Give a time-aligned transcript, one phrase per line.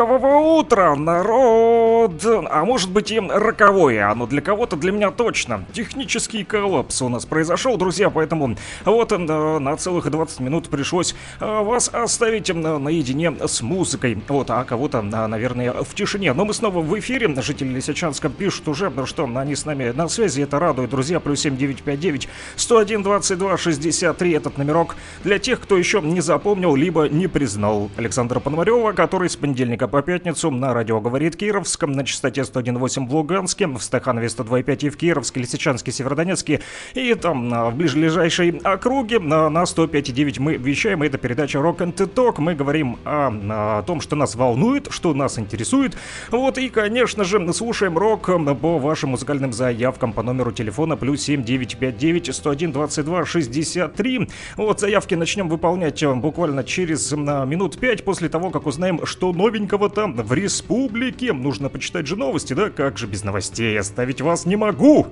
[0.00, 2.24] Рокового утра, народ!
[2.24, 5.66] А может быть и роковое, оно для кого-то, для меня точно.
[5.74, 11.62] Технический коллапс у нас произошел, друзья, поэтому вот э, на целых 20 минут пришлось э,
[11.62, 14.18] вас оставить э, наедине с музыкой.
[14.26, 16.32] Вот, а кого-то, наверное, в тишине.
[16.32, 17.28] Но мы снова в эфире.
[17.42, 20.40] Жители Лисичанска пишут уже, что они с нами на связи.
[20.40, 21.20] Это радует, друзья.
[21.20, 27.26] Плюс 7959 101 22 63 этот номерок для тех, кто еще не запомнил, либо не
[27.26, 27.90] признал.
[27.98, 33.14] Александра Пономарева, который с понедельника по пятницу на радио «Говорит Кировском» на частоте 101.8 в
[33.14, 36.60] Луганске, в Стаханове 102.5 и в Кировске, Лисичанске, Северодонецке
[36.94, 41.02] и там в ближайшей округе на, на 105.9 мы вещаем.
[41.02, 42.36] Это передача Rock and Talk.
[42.38, 45.96] Мы говорим о, о том, что нас волнует, что нас интересует.
[46.30, 52.34] Вот и, конечно же, слушаем рок по вашим музыкальным заявкам по номеру телефона плюс 7959
[52.34, 54.28] 101 22 63.
[54.56, 59.69] Вот заявки начнем выполнять буквально через минут 5 5 после того, как узнаем, что новенького
[59.88, 61.32] там в республике.
[61.32, 62.70] Нужно почитать же новости, да?
[62.70, 63.78] Как же без новостей?
[63.78, 65.06] Оставить вас не могу!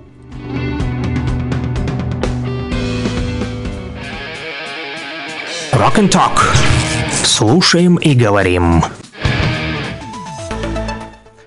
[5.72, 6.40] Rock and Talk.
[7.24, 8.82] Слушаем и говорим.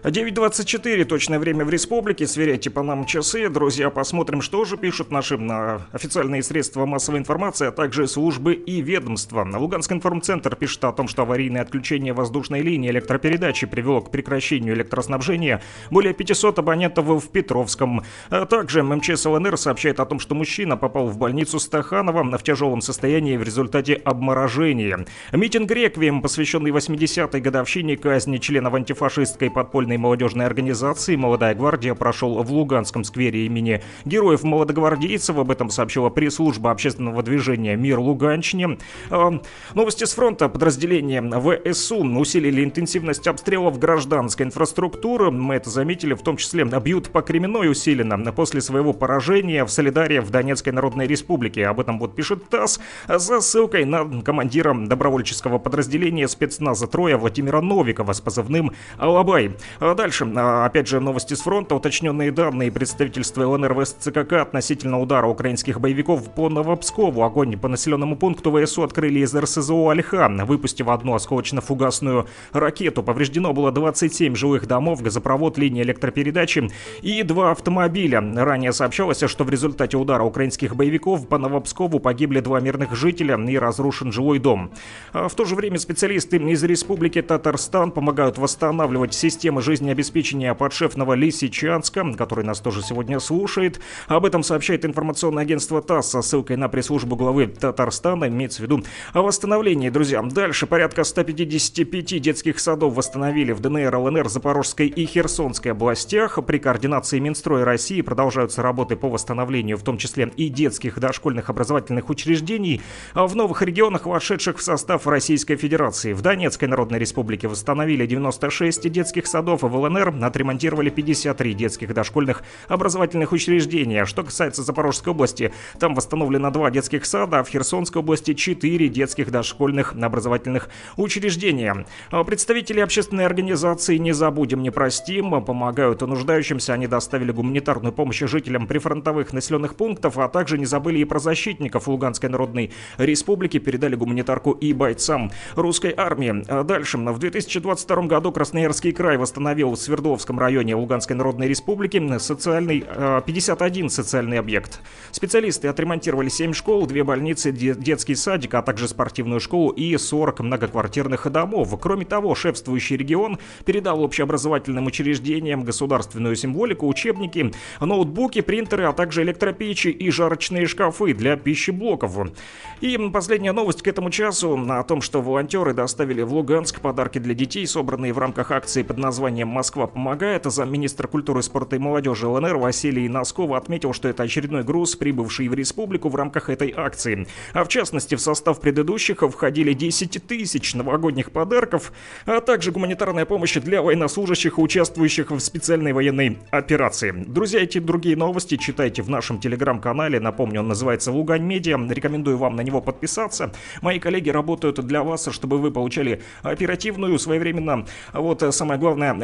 [0.03, 3.47] 9.24, точное время в республике, сверяйте по нам часы.
[3.49, 8.81] Друзья, посмотрим, что же пишут наши на официальные средства массовой информации, а также службы и
[8.81, 9.47] ведомства.
[9.53, 15.61] Луганский информцентр пишет о том, что аварийное отключение воздушной линии электропередачи привело к прекращению электроснабжения
[15.91, 18.01] более 500 абонентов в Петровском.
[18.31, 22.81] А также МЧС ЛНР сообщает о том, что мужчина попал в больницу Стаханова в тяжелом
[22.81, 25.05] состоянии в результате обморожения.
[25.31, 32.41] Митинг «Реквием», посвященный 80-й годовщине казни членов антифашистской подпольной общественной молодежной организации «Молодая гвардия» прошел
[32.41, 35.37] в Луганском сквере имени Героев Молодогвардейцев.
[35.37, 38.77] Об этом сообщила пресс-служба общественного движения «Мир Луганщине».
[39.09, 39.39] А,
[39.73, 40.49] новости с фронта.
[40.49, 45.31] Подразделения ВСУ усилили интенсивность обстрелов гражданской инфраструктуры.
[45.31, 50.21] Мы это заметили, в том числе бьют по Кременной усиленно после своего поражения в Солидаре
[50.21, 51.67] в Донецкой Народной Республике.
[51.67, 58.13] Об этом вот пишет ТАСС за ссылкой на командира добровольческого подразделения спецназа Троя Владимира Новикова
[58.13, 59.51] с позывным «Алабай».
[59.83, 61.73] А дальше, а, опять же, новости с фронта.
[61.73, 67.23] Уточненные данные представительства ЛНР в СЦКК относительно удара украинских боевиков по Новопскову.
[67.23, 73.01] Огонь по населенному пункту ВСУ открыли из РСЗО «Альха», выпустив одну осколочно-фугасную ракету.
[73.01, 76.69] Повреждено было 27 жилых домов, газопровод, линии электропередачи
[77.01, 78.21] и два автомобиля.
[78.35, 83.57] Ранее сообщалось, что в результате удара украинских боевиков по Новопскову погибли два мирных жителя и
[83.57, 84.69] разрушен жилой дом.
[85.11, 92.13] А в то же время специалисты из Республики Татарстан помогают восстанавливать системы жизнеобеспечения подшефного Лисичанска,
[92.17, 93.79] который нас тоже сегодня слушает.
[94.07, 98.27] Об этом сообщает информационное агентство ТАСС со ссылкой на пресс-службу главы Татарстана.
[98.27, 98.83] Имеется в виду
[99.13, 100.21] о восстановлении, друзья.
[100.21, 106.37] Дальше порядка 155 детских садов восстановили в ДНР, ЛНР, Запорожской и Херсонской областях.
[106.45, 112.09] При координации Минстроя России продолжаются работы по восстановлению, в том числе и детских дошкольных образовательных
[112.09, 112.81] учреждений
[113.15, 116.11] в новых регионах, вошедших в состав Российской Федерации.
[116.11, 123.31] В Донецкой Народной Республике восстановили 96 детских садов, в ЛНР отремонтировали 53 детских дошкольных образовательных
[123.31, 124.05] учреждения.
[124.05, 129.31] Что касается Запорожской области, там восстановлено два детских сада, а в Херсонской области 4 детских
[129.31, 131.85] дошкольных образовательных учреждения.
[132.09, 136.73] А представители общественной организации «Не забудем, не простим» помогают нуждающимся.
[136.73, 141.87] Они доставили гуманитарную помощь жителям прифронтовых населенных пунктов, а также не забыли и про защитников
[141.87, 146.43] Луганской Народной Республики, передали гуманитарку и бойцам русской армии.
[146.47, 146.97] А дальше.
[146.97, 152.85] В 2022 году Красноярский край восстановил установил в Свердловском районе Луганской Народной Республики социальный,
[153.25, 154.79] 51 э, социальный объект.
[155.11, 161.29] Специалисты отремонтировали 7 школ, 2 больницы, детский садик, а также спортивную школу и 40 многоквартирных
[161.29, 161.77] домов.
[161.81, 167.51] Кроме того, шефствующий регион передал общеобразовательным учреждениям государственную символику, учебники,
[167.81, 172.31] ноутбуки, принтеры, а также электропечи и жарочные шкафы для пищеблоков.
[172.79, 177.33] И последняя новость к этому часу о том, что волонтеры доставили в Луганск подарки для
[177.33, 180.45] детей, собранные в рамках акции под названием названием «Москва помогает».
[180.45, 185.53] Замминистра культуры, спорта и молодежи ЛНР Василий Носкова отметил, что это очередной груз, прибывший в
[185.53, 187.27] республику в рамках этой акции.
[187.53, 191.91] А в частности, в состав предыдущих входили 10 тысяч новогодних подарков,
[192.25, 197.11] а также гуманитарная помощь для военнослужащих, участвующих в специальной военной операции.
[197.11, 200.19] Друзья, эти другие новости читайте в нашем телеграм-канале.
[200.19, 201.77] Напомню, он называется «Лугань Медиа».
[201.89, 203.51] Рекомендую вам на него подписаться.
[203.81, 209.13] Мои коллеги работают для вас, чтобы вы получали оперативную, своевременно, вот э, самое главное,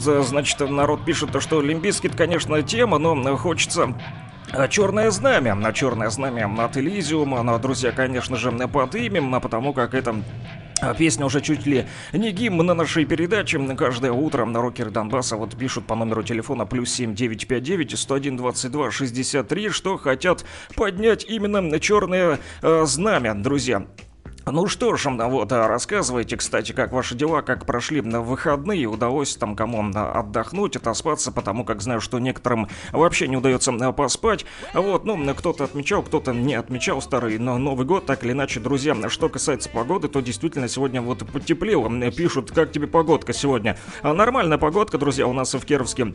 [0.00, 3.94] Тут, значит, народ пишет, то, что Limp Bizkit, конечно, тема, но хочется
[4.52, 9.94] а, Черное знамя, на черное знамя от Элизиума, но, друзья, конечно же, поднимем, потому как
[9.94, 10.16] это
[10.80, 13.58] а, Песня уже чуть ли не гимн на нашей передаче.
[13.76, 19.68] Каждое утро на рокеры Донбасса вот пишут по номеру телефона плюс 7959 101 22 63,
[19.68, 20.44] что хотят
[20.74, 23.86] поднять именно черное э, знамя, друзья.
[24.44, 29.36] Ну что ж, вот, а рассказывайте, кстати, как ваши дела, как прошли на выходные, удалось
[29.36, 34.44] там кому отдохнуть, отоспаться, потому как знаю, что некоторым вообще не удается поспать.
[34.74, 38.96] Вот, ну, кто-то отмечал, кто-то не отмечал старый но Новый год, так или иначе, друзья.
[39.08, 41.88] Что касается погоды, то действительно сегодня вот потеплело.
[42.10, 43.78] Пишут, как тебе погодка сегодня?
[44.02, 46.14] А нормальная погодка, друзья, у нас в Кировске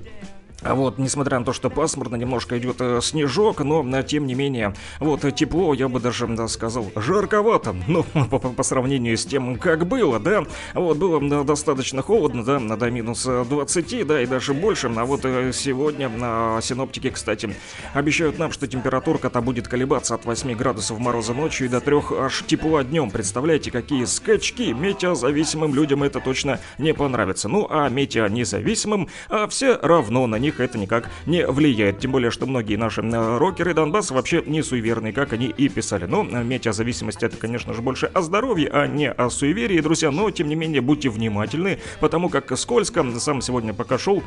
[0.64, 4.34] а вот, несмотря на то, что пасмурно, немножко идет э, снежок, но э, тем не
[4.34, 9.26] менее, вот э, тепло, я бы даже да, сказал, жарковато, ну, по, по сравнению с
[9.26, 10.46] тем, как было, да.
[10.74, 14.92] Вот, было достаточно холодно, да, до минус 20, да, и даже больше.
[14.96, 15.22] А вот
[15.54, 17.54] сегодня на синоптики, кстати,
[17.94, 22.44] обещают нам, что температурка-то будет колебаться от 8 градусов мороза ночью и до 3 аж
[22.48, 23.12] тепла днем.
[23.12, 27.48] Представляете, какие скачки метеозависимым людям это точно не понравится.
[27.48, 32.00] Ну, а метеонезависимым а все равно на них них это никак не влияет.
[32.00, 36.06] Тем более, что многие наши э, рокеры Донбасса вообще не суеверные, как они и писали.
[36.06, 40.12] Но э, метеозависимость это, конечно же, больше о здоровье, а не о суеверии, друзья.
[40.12, 43.06] Но, тем не менее, будьте внимательны, потому как скользко.
[43.20, 44.24] Сам сегодня пока шел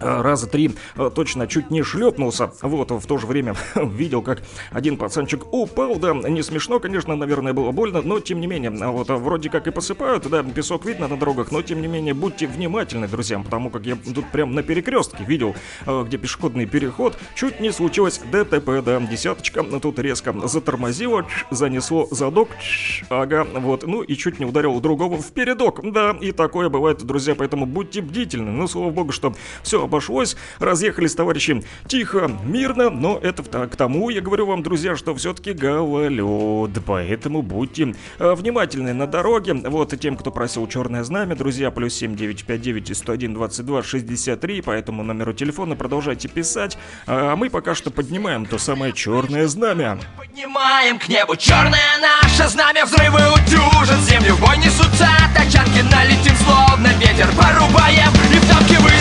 [0.00, 2.52] раза три э, точно чуть не шлепнулся.
[2.62, 7.52] Вот, в то же время видел, как один пацанчик упал, да, не смешно, конечно, наверное,
[7.52, 11.16] было больно, но тем не менее, вот, вроде как и посыпают, да, песок видно на
[11.16, 15.24] дорогах, но тем не менее, будьте внимательны, друзья, потому как я тут прям на перекрестке
[15.24, 15.54] видел,
[15.86, 22.48] э, где пешеходный переход, чуть не случилось ДТП, да, десяточка тут резко затормозила, занесло задок,
[23.10, 27.34] ага, вот, ну и чуть не ударил другого в передок, да, и такое бывает, друзья,
[27.34, 29.34] поэтому будьте бдительны, ну, слава богу, что
[29.68, 30.34] все обошлось.
[30.58, 36.70] Разъехались товарищи тихо, мирно, но это к тому, я говорю вам, друзья, что все-таки гололед,
[36.86, 39.52] поэтому будьте э, внимательны на дороге.
[39.52, 45.34] Вот тем, кто просил черное знамя, друзья, плюс 7959 101 22 63, по этому номеру
[45.34, 49.98] телефона продолжайте писать, а мы пока что поднимаем то самое черное знамя.
[50.16, 57.28] Поднимаем к небу черное наше знамя, взрывы утюжат землю, бой несутся тачанки, налетим словно ветер,
[57.36, 58.97] порубаем и в дамке выстрел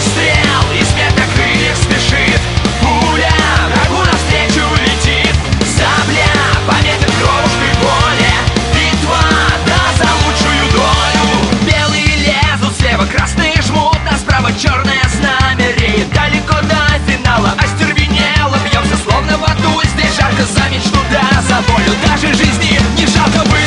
[22.03, 23.66] Даже жизни не жалко выстрел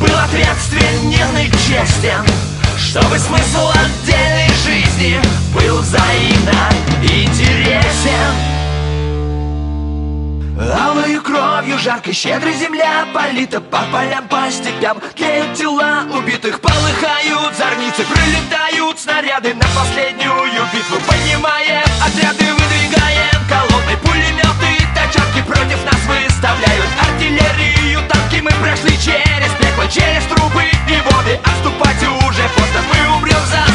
[0.00, 2.24] Был ответственен и честен
[2.78, 5.20] Чтобы смысл отдельной жизни
[5.54, 6.70] Был взаимно
[7.02, 8.58] интересен
[10.58, 18.04] Алою кровью жаркой щедрой земля Полита по полям, по степям Тлеют тела убитых, полыхают зорницы
[18.04, 19.54] Прилетают снаряды.
[19.54, 23.96] На последнюю битву Поднимаем отряды, выдвигаем колонны
[24.42, 24.47] нас
[26.08, 31.38] выставляют Артиллерию, танки мы прошли через пекло Через трубы и воды.
[31.44, 33.67] Отступать уже поздно, мы умрем за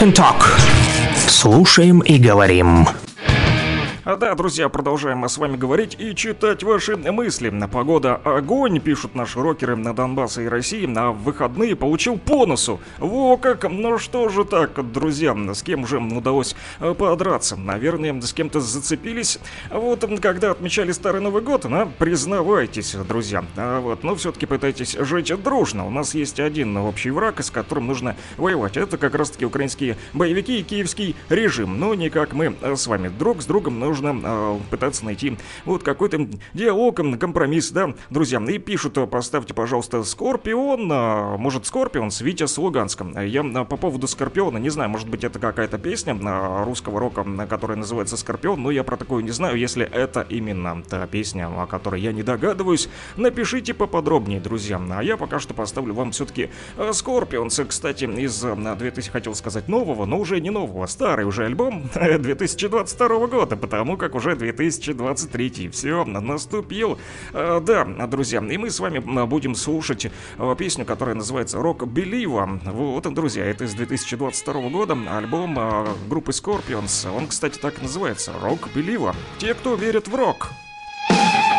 [0.00, 0.58] Rock and Talk.
[1.28, 2.86] Слушаем и говорим.
[4.10, 7.48] А да, друзья, продолжаем мы с вами говорить и читать ваши мысли.
[7.48, 10.84] На погода огонь, пишут наши рокеры на Донбассе и России.
[10.84, 12.80] На выходные получил по носу.
[12.98, 17.54] Во как, ну что же так, друзья, с кем же удалось э, подраться?
[17.54, 19.38] Наверное, с кем-то зацепились.
[19.70, 23.44] Вот когда отмечали Старый Новый год, а, признавайтесь, друзья.
[23.56, 25.86] А вот, но все-таки пытайтесь жить дружно.
[25.86, 28.76] У нас есть один общий враг, с которым нужно воевать.
[28.76, 31.78] Это как раз-таки украинские боевики и киевский режим.
[31.78, 33.06] Но не как мы э, с вами.
[33.06, 38.40] Друг с другом нужно нужно пытаться найти вот какой-то диалог, компромисс, да, друзья.
[38.40, 40.86] И пишут, поставьте, пожалуйста, Скорпион,
[41.38, 43.18] может, Скорпион с Витя с Луганском.
[43.20, 46.16] Я по поводу Скорпиона не знаю, может быть, это какая-то песня
[46.64, 49.56] русского рока, которая называется Скорпион, но я про такую не знаю.
[49.56, 54.80] Если это именно та песня, о которой я не догадываюсь, напишите поподробнее, друзья.
[54.90, 56.50] А я пока что поставлю вам все-таки
[56.92, 63.26] Скорпионс, кстати, из 2000, хотел сказать, нового, но уже не нового, старый уже альбом 2022
[63.26, 65.68] года, потому как уже 2023.
[65.70, 66.98] Все, наступил.
[67.32, 70.10] Да, друзья, и мы с вами будем слушать
[70.58, 72.60] песню, которая называется «Рок Белива».
[72.64, 75.58] Вот, друзья, это из 2022 года альбом
[76.08, 77.08] группы Scorpions.
[77.14, 79.14] Он, кстати, так и называется «Рок Белива».
[79.38, 80.50] Те, кто верит в рок.
[81.10, 81.49] You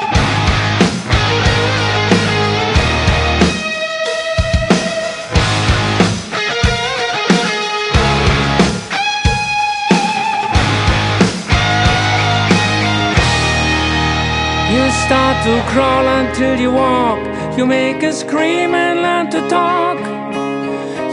[15.61, 17.19] to crawl until you walk.
[17.57, 19.99] You make a scream and learn to talk.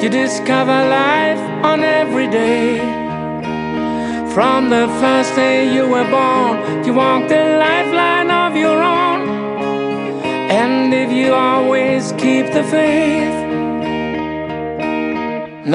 [0.03, 2.79] You discover life on every day.
[4.35, 9.21] From the first day you were born, you walk the lifeline of your own.
[10.61, 13.37] And if you always keep the faith,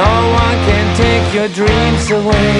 [0.01, 0.13] no
[0.43, 2.55] one can take your dreams away.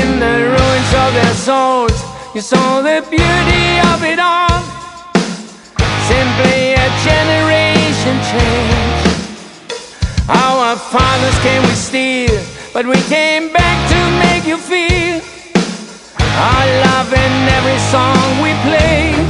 [0.00, 4.62] In the ruins of their souls, you saw the beauty of it all.
[6.06, 9.02] Simply a generation change.
[10.28, 12.40] Our fathers came with steel,
[12.72, 15.20] but we came back to make you feel
[16.20, 19.29] our love in every song we play.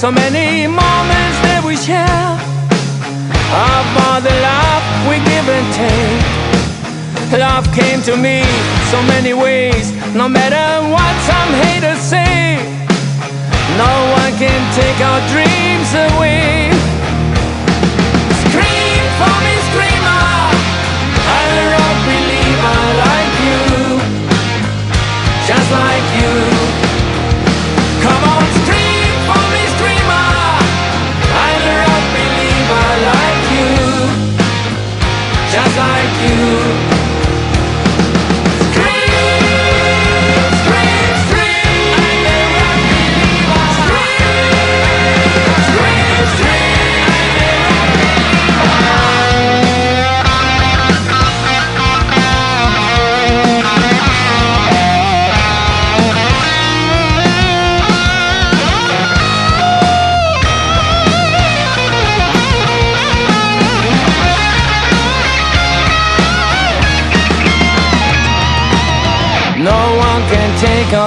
[0.00, 2.24] So many moments that we share.
[3.52, 7.36] Of all the love we give and take.
[7.36, 8.40] Love came to me
[8.88, 9.92] so many ways.
[10.16, 12.56] No matter what some haters say,
[13.76, 16.79] no one can take our dreams away.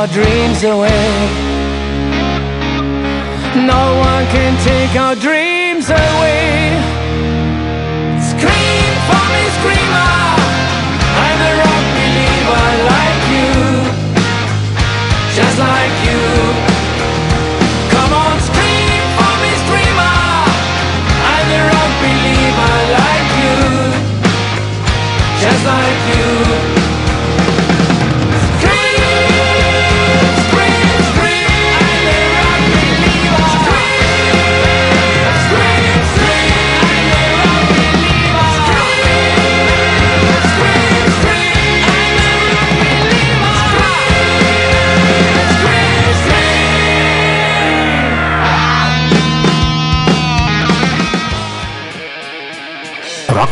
[0.04, 1.08] Our dreams away.
[3.56, 6.76] No one can take our dreams away.
[8.20, 10.14] Scream for me, screamer.
[11.24, 13.23] I'm a rock believer like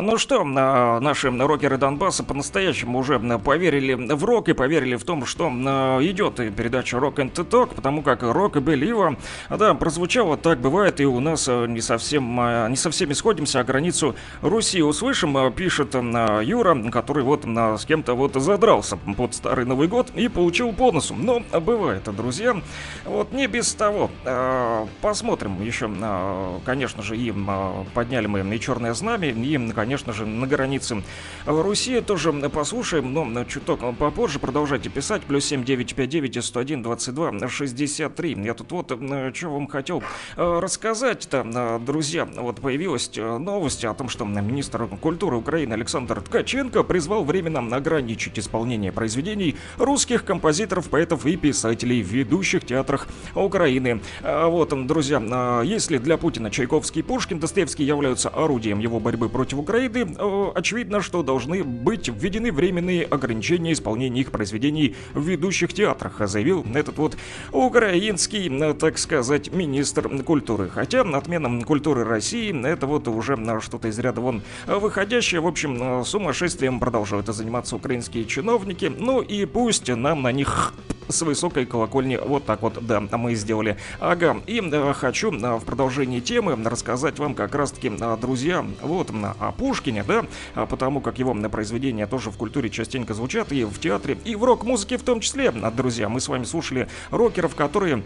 [0.00, 5.04] А, Ну что, а, наши рокеры Донбасса по-настоящему уже поверили в рок и поверили в
[5.04, 5.68] том, что м,
[6.02, 9.16] идет передача Rock and Talk, потому как рок и Белива,
[9.50, 13.60] да, прозвучало, так бывает, и у нас а, не совсем, а, не со всеми сходимся,
[13.60, 19.34] а границу Руси услышим, а, пишет а, Юра, который вот с кем-то вот задрался под
[19.34, 21.14] Старый Новый год и получил по носу.
[21.14, 22.56] Но бывает, друзья,
[23.04, 24.10] вот не без того.
[24.24, 29.72] А, Посмотрим еще, а, конечно же, и м, а, подняли мы и Черное Знамя, и,
[29.72, 31.02] конечно же, на границе
[31.46, 35.22] Руси тоже послушаем, но чуток попозже продолжайте писать.
[35.22, 38.42] Плюс 7959 101 22 63.
[38.42, 38.86] Я тут вот
[39.34, 40.02] что вам хотел
[40.36, 42.28] рассказать-то, друзья.
[42.36, 48.92] Вот появилась новость о том, что министр культуры Украины Александр Ткаченко призвал временно ограничить исполнение
[48.92, 54.00] произведений русских композиторов, поэтов и писателей в ведущих театрах Украины.
[54.22, 59.79] Вот, друзья, если для Путина Чайковский и Пушкин, Достоевский являются орудием его борьбы против Украины,
[59.86, 66.98] очевидно, что должны быть введены временные ограничения исполнения их произведений в ведущих театрах, заявил этот
[66.98, 67.16] вот
[67.52, 70.68] украинский, так сказать, министр культуры.
[70.68, 75.40] Хотя отмена культуры России это вот уже что-то из ряда вон выходящее.
[75.40, 78.92] В общем, сумасшествием продолжают заниматься украинские чиновники.
[78.98, 80.74] Ну и пусть нам на них
[81.10, 82.16] с высокой колокольни.
[82.16, 83.76] Вот так вот, да, мы сделали.
[83.98, 89.10] Ага, и э, хочу э, в продолжении темы рассказать вам как раз-таки, э, друзья, вот
[89.10, 90.24] о Пушкине, да,
[90.66, 94.98] потому как его произведения тоже в культуре частенько звучат и в театре, и в рок-музыке
[94.98, 95.50] в том числе.
[95.50, 98.02] Друзья, мы с вами слушали рокеров, которые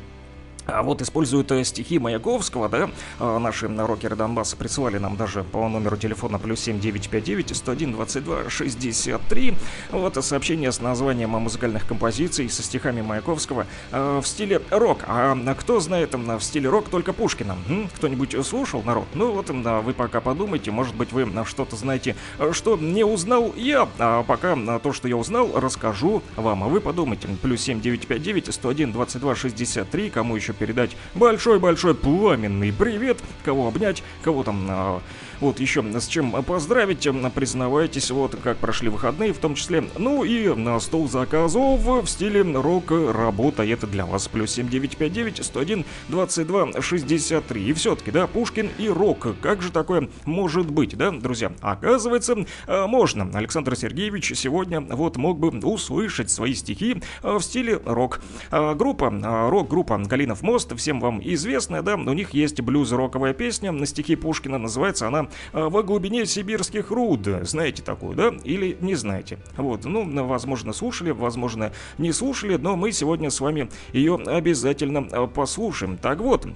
[0.66, 5.68] а вот используют э, стихи Маяковского, да, а, наши рокеры Донбасса присылали нам даже по
[5.68, 9.55] номеру телефона плюс 7959 101 22 63
[9.90, 15.00] вот сообщение с названием музыкальных композиций со стихами Маяковского э, в стиле рок.
[15.07, 17.57] А кто знает в стиле рок только Пушкина?
[17.96, 19.07] Кто-нибудь слушал народ?
[19.14, 22.16] Ну вот, да, вы пока подумайте, может быть вы что-то знаете,
[22.53, 27.29] что не узнал я, а пока то, что я узнал, расскажу вам, а вы подумайте.
[27.42, 30.97] Плюс 7959 101 22 63, кому еще передать.
[31.14, 35.03] Большой-большой пламенный привет, кого обнять, кого там а,
[35.40, 39.85] вот еще с чем поздравить, признавайтесь, вот как прошли выходные в том числе.
[39.99, 44.29] Ну и на стол заказов в стиле рок работает для вас.
[44.29, 47.68] Плюс 7959 101 22 63.
[47.68, 49.27] И все-таки, да, Пушкин и рок.
[49.40, 51.53] Как же такое может быть, да, друзья?
[51.61, 53.31] Оказывается, а, можно.
[53.35, 58.20] Александр Сергеевич сегодня вот мог бы услышать свои стихи а, в стиле рок.
[58.51, 59.11] А, группа,
[59.51, 64.59] рок-группа Галинов мост, всем вам известная, да, у них есть блюз-роковая песня на стихи Пушкина,
[64.59, 67.27] называется она а, «Во глубине сибирских руд».
[67.43, 68.33] Знаете такую, да?
[68.45, 69.39] Или не знаете?
[69.57, 75.27] Вот, ну, возможно, слушали, возможно, не слушали, но мы сегодня с вами ее обязательно а,
[75.27, 75.97] послушаем.
[75.97, 76.47] Так вот,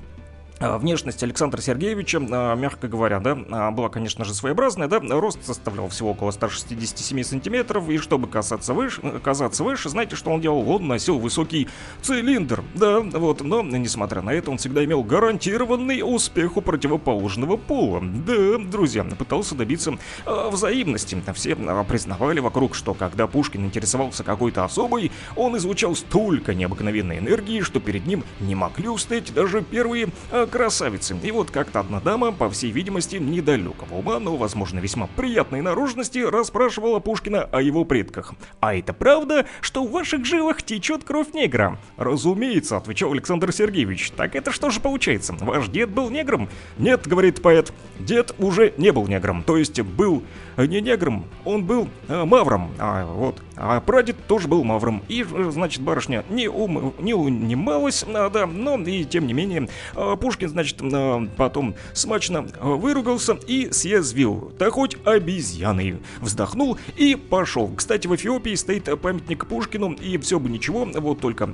[0.60, 5.88] внешность Александра Сергеевича, а, мягко говоря, да, а, была, конечно же, своеобразная, да, рост составлял
[5.88, 10.68] всего около 167 сантиметров, и чтобы касаться выше, казаться выше, знаете, что он делал?
[10.68, 11.68] Он носил высокий
[12.02, 18.00] цилиндр, да, вот, но, несмотря на это, он всегда имел гарантированный успех у противоположного пола.
[18.02, 21.22] Да, друзья, пытался добиться взаимности.
[21.34, 27.80] Все признавали вокруг, что когда Пушкин интересовался какой-то особой, он излучал столько необыкновенной энергии, что
[27.80, 30.08] перед ним не могли устоять даже первые
[30.48, 31.16] красавицы.
[31.22, 36.18] И вот как-то одна дама, по всей видимости, недалекого ума, но, возможно, весьма приятной наружности,
[36.18, 38.34] расспрашивала Пушкина о его предках.
[38.60, 44.10] «А это правда, что в ваших жилах течет кровь негра?» «Разумеется»,— отвечал Александр Сергеевич.
[44.12, 45.34] «Так это что же получается?
[45.40, 50.22] Ваш дед был негром?» «Нет»,— говорит поэт,— «дед уже не был негром, то есть был
[50.66, 55.02] не негром, он был э, мавром, а вот, а прадед тоже был мавром.
[55.08, 59.68] И, э, значит, барышня не, ум, не унималась, а, да, но и тем не менее,
[59.94, 64.52] э, Пушкин, значит, э, потом смачно э, выругался и съязвил.
[64.58, 65.98] Да хоть обезьяны.
[66.20, 67.72] Вздохнул и пошел.
[67.74, 71.50] Кстати, в Эфиопии стоит памятник Пушкину, и все бы ничего, вот только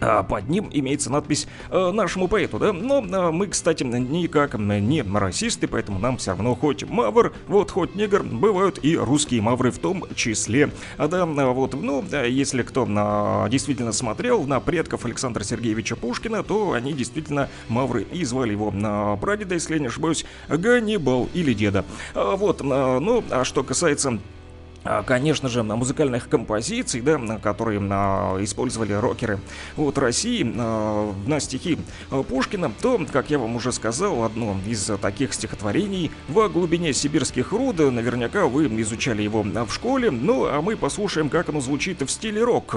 [0.00, 2.72] а под ним имеется надпись э, нашему поэту, да?
[2.72, 7.94] Но э, мы, кстати, никак не расисты, поэтому нам все равно хоть мавр, вот хоть
[7.94, 10.70] негр, бывают и русские мавры в том числе.
[10.98, 16.72] А да, вот, ну, если кто э, действительно смотрел на предков Александра Сергеевича Пушкина, то
[16.72, 21.84] они действительно мавры и звали его на прадеда, если не ошибаюсь, Ганнибал или деда.
[22.14, 24.18] А, вот, ну, а что касается а,
[25.06, 29.38] конечно же, музыкальных композиций, да, которые а, использовали рокеры
[29.76, 31.78] вот России а, на стихи
[32.28, 37.78] Пушкина, то, как я вам уже сказал, одно из таких стихотворений «Во глубине сибирских руд»,
[37.78, 42.42] наверняка вы изучали его в школе, ну а мы послушаем, как оно звучит в стиле
[42.42, 42.76] рок.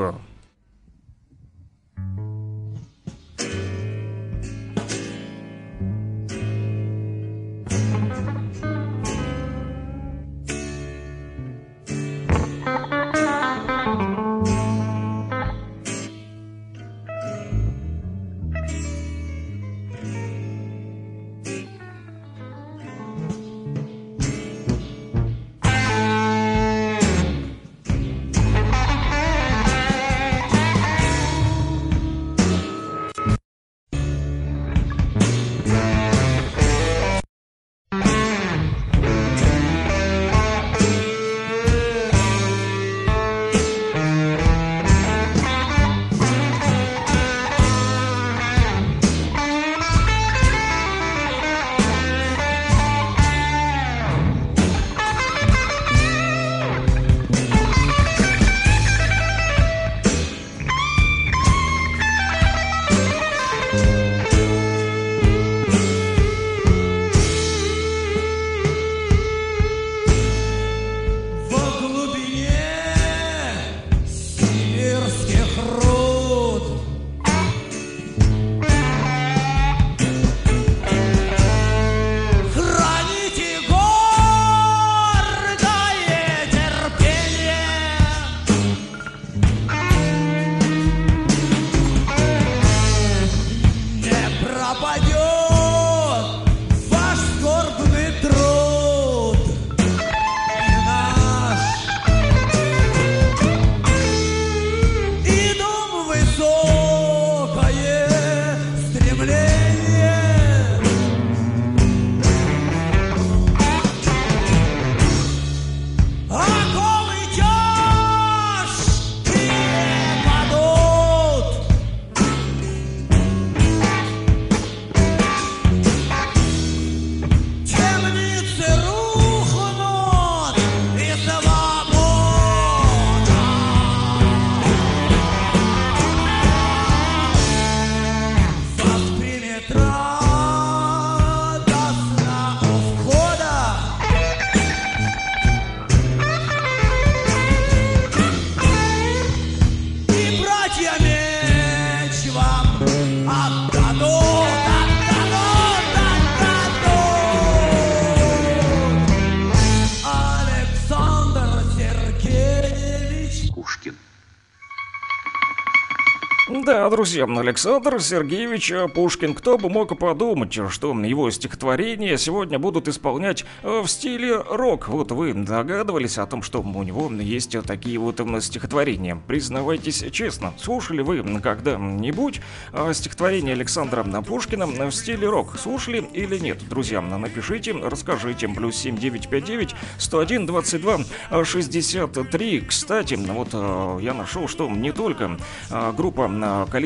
[167.00, 169.34] Да, друзья, Александр Сергеевич Пушкин.
[169.34, 174.90] Кто бы мог подумать, что его стихотворения сегодня будут исполнять э, в стиле рок.
[174.90, 179.18] Вот вы догадывались о том, что у него есть такие вот стихотворения.
[179.28, 182.42] Признавайтесь честно, слушали вы когда-нибудь
[182.74, 185.58] э, стихотворение Александра Пушкина в стиле рок?
[185.58, 186.68] Слушали или нет?
[186.68, 188.50] Друзья, напишите, расскажите.
[188.50, 192.60] Плюс 7959 101 22 63.
[192.60, 195.38] Кстати, вот э, я нашел, что не только
[195.70, 196.28] группа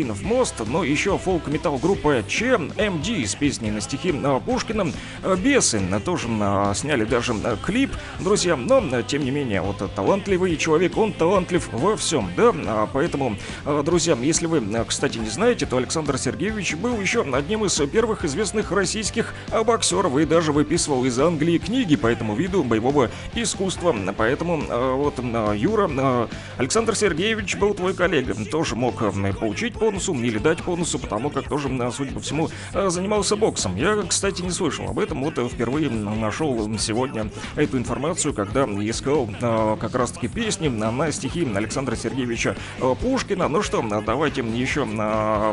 [0.03, 4.13] Калинов мост, но еще фолк-метал группа ЧМД с песней на стихи
[4.45, 4.91] Пушкина
[5.37, 5.81] «Бесы».
[6.03, 6.27] Тоже
[6.75, 7.33] сняли даже
[7.65, 13.37] клип, друзья, но тем не менее, вот талантливый человек, он талантлив во всем, да, поэтому,
[13.85, 18.73] друзья, если вы, кстати, не знаете, то Александр Сергеевич был еще одним из первых известных
[18.73, 19.33] российских
[19.65, 24.57] боксеров и даже выписывал из Англии книги по этому виду боевого искусства, поэтому
[24.97, 25.17] вот
[25.55, 28.95] Юра, Александр Сергеевич был твой коллега, тоже мог
[29.39, 33.75] получить бонусу или дать бонусу, потому как тоже, судя по всему, э, занимался боксом.
[33.75, 39.77] Я, кстати, не слышал об этом, вот впервые нашел сегодня эту информацию, когда искал э,
[39.79, 43.47] как раз-таки песни на стихи Александра Сергеевича э, Пушкина.
[43.47, 44.87] Ну что, давайте еще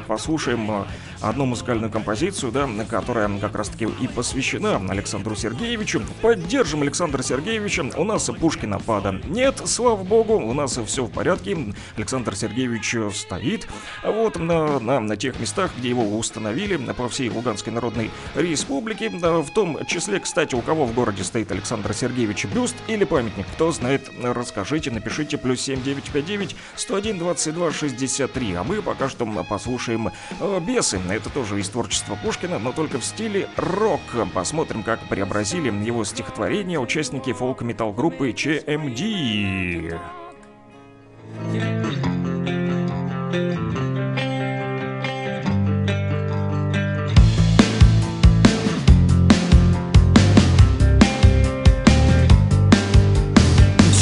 [0.06, 0.86] послушаем
[1.20, 6.02] одну музыкальную композицию, да, которая как раз-таки и посвящена Александру Сергеевичу.
[6.22, 7.90] Поддержим Александра Сергеевича.
[7.96, 11.74] У нас Пушкина пада нет, слава богу, у нас все в порядке.
[11.96, 13.68] Александр Сергеевич стоит
[14.02, 19.08] вот на, на, на тех местах, где его установили по всей Луганской Народной Республике.
[19.10, 23.72] В том числе, кстати, у кого в городе стоит Александр Сергеевич бюст или памятник, кто
[23.72, 28.54] знает, расскажите, напишите плюс 7959 101 22 63.
[28.54, 31.00] А мы пока что послушаем э, «Бесы».
[31.10, 34.00] Это тоже из творчества Пушкина, но только в стиле рок.
[34.34, 39.00] Посмотрим, как преобразили его стихотворения участники фолк-метал группы ЧМД.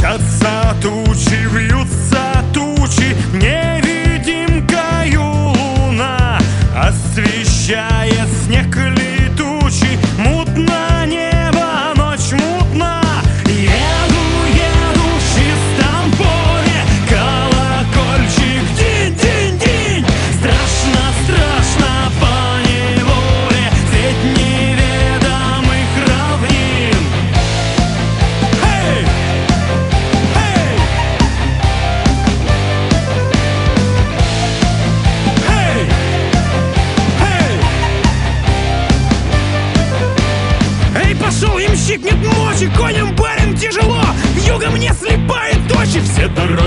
[0.08, 6.40] Мчатся тучи, вьются тучи, невидимкою луна.
[6.74, 8.74] Освещает снег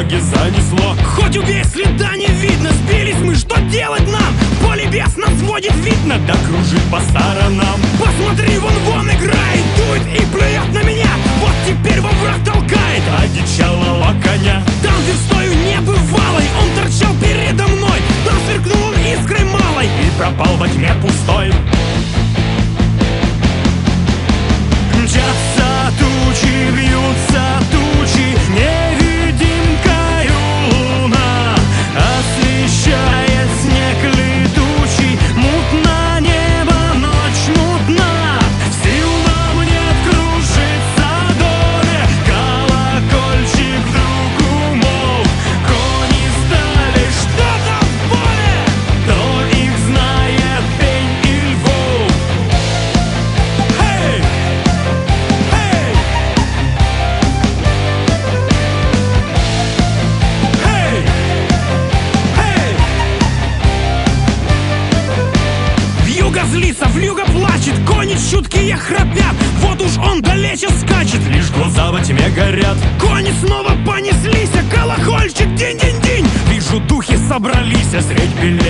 [0.01, 0.95] дороги занесло.
[1.15, 4.33] Хоть убей, следа не видно, сбились мы, что делать нам?
[4.61, 7.79] Поле бес нас сводит, видно, да кружит по сторонам.
[7.99, 11.09] Посмотри, вон вон играет, дует и плюет на меня.
[11.39, 14.63] Вот теперь во враг толкает, одичалого коня.
[14.83, 17.99] Там, где стою небывалой, он торчал передо мной.
[18.25, 19.85] Там сверкнул он искрой малой.
[19.85, 21.53] И пропал во тьме пустой.
[24.95, 29.00] Мчатся тучи, вьются тучи, невидимкою
[32.91, 33.20] Освещает
[77.90, 78.69] собрались средь белеющих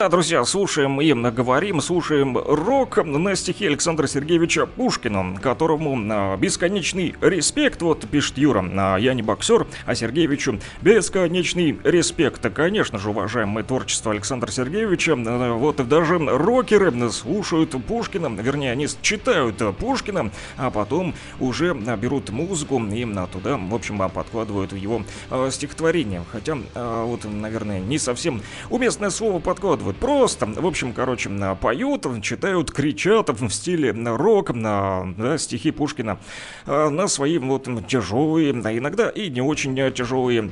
[0.00, 7.14] Да, друзья, слушаем и говорим, слушаем рок на стихи Александра Сергеевича Пушкина, которому а, бесконечный
[7.20, 12.40] респект, вот пишет Юра, а я не боксер, а Сергеевичу бесконечный респект.
[12.54, 19.60] Конечно же, уважаемое творчество Александра Сергеевича, а, вот даже рокеры слушают Пушкина, вернее, они читают
[19.76, 25.02] Пушкина, а потом уже берут музыку и туда, в общем, подкладывают в его
[25.50, 26.24] стихотворение.
[26.32, 29.89] Хотя, вот, наверное, не совсем уместное слово подкладывают.
[29.92, 36.18] Просто, в общем, короче, поют, читают, кричат в стиле рок, на да, стихи Пушкина
[36.66, 40.50] а, на свои вот тяжелые, а иногда и не очень а, тяжелые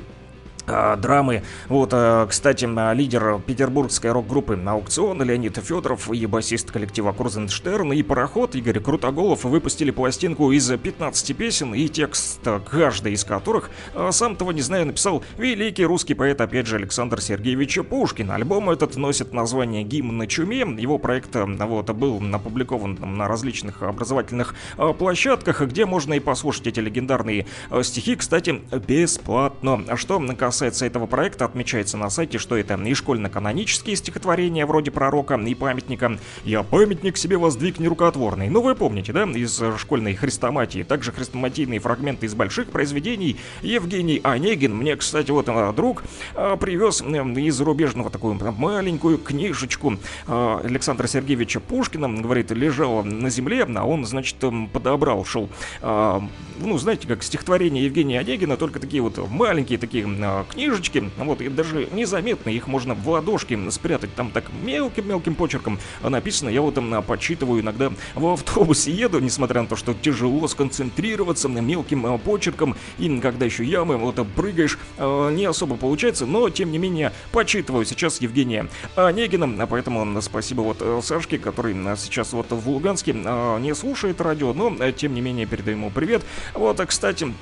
[0.97, 1.43] драмы.
[1.67, 8.03] Вот, а, кстати, а, лидер петербургской рок-группы «Аукцион» Леонид Федоров и басист коллектива Крузенштерн и
[8.03, 13.69] Пароход Игорь Крутоголов выпустили пластинку из 15 песен и текст каждой из которых,
[14.11, 18.31] сам того не знаю, написал великий русский поэт, опять же, Александр Сергеевич Пушкин.
[18.31, 20.59] Альбом этот носит название «Гимн на чуме».
[20.59, 24.55] Его проект вот, был опубликован на различных образовательных
[24.97, 27.45] площадках, где можно и послушать эти легендарные
[27.81, 29.83] стихи, кстати, бесплатно.
[29.87, 35.35] А что касается этого проекта, отмечается на сайте, что это и школьно-канонические стихотворения вроде пророка
[35.35, 36.19] и памятника.
[36.43, 38.49] Я памятник себе воздвиг нерукотворный.
[38.49, 40.83] Ну вы помните, да, из школьной хрестоматии.
[40.83, 43.37] Также хрестоматийные фрагменты из больших произведений.
[43.61, 46.03] Евгений Онегин, мне, кстати, вот а, друг
[46.35, 52.09] а, привез м, из зарубежного такую маленькую книжечку Александра Сергеевича Пушкина.
[52.21, 54.37] Говорит, лежала на земле, а он, значит,
[54.73, 55.49] подобрал, шел,
[55.81, 60.05] ну, знаете, как стихотворение Евгения Онегина, только такие вот маленькие такие
[60.49, 66.49] книжечки, вот, и даже незаметно их можно в ладошки спрятать, там так мелким-мелким почерком написано,
[66.49, 72.05] я вот там почитываю иногда в автобусе еду, несмотря на то, что тяжело сконцентрироваться мелким
[72.05, 76.71] а, почерком, и когда еще ямы, вот а, прыгаешь, а, не особо получается, но тем
[76.71, 77.85] не менее почитываю.
[77.85, 83.73] Сейчас Евгения Онегина, а поэтому спасибо вот э, Сашке, который сейчас вот в Луганске не
[83.75, 86.23] слушает радио, но э, тем не менее передаю ему привет.
[86.53, 87.33] Вот, кстати,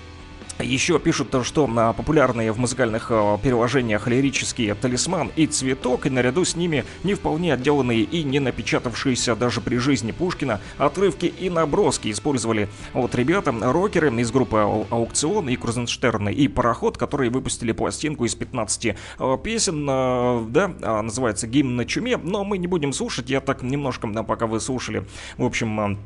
[0.60, 6.10] еще пишут, то, что а, популярные в музыкальных а, переложениях лирические «Талисман» и «Цветок», и
[6.10, 11.50] наряду с ними не вполне отделанные и не напечатавшиеся даже при жизни Пушкина отрывки и
[11.50, 12.70] наброски использовали.
[12.94, 18.36] Вот ребята, рокеры из группы «Ау- «Аукцион» и «Крузенштерны» и «Пароход», которые выпустили пластинку из
[18.36, 20.68] 15 а, песен, а, да,
[21.02, 24.60] называется «Гимн на чуме», но мы не будем слушать, я так немножко, да, пока вы
[24.60, 25.06] слушали,
[25.38, 25.98] в общем,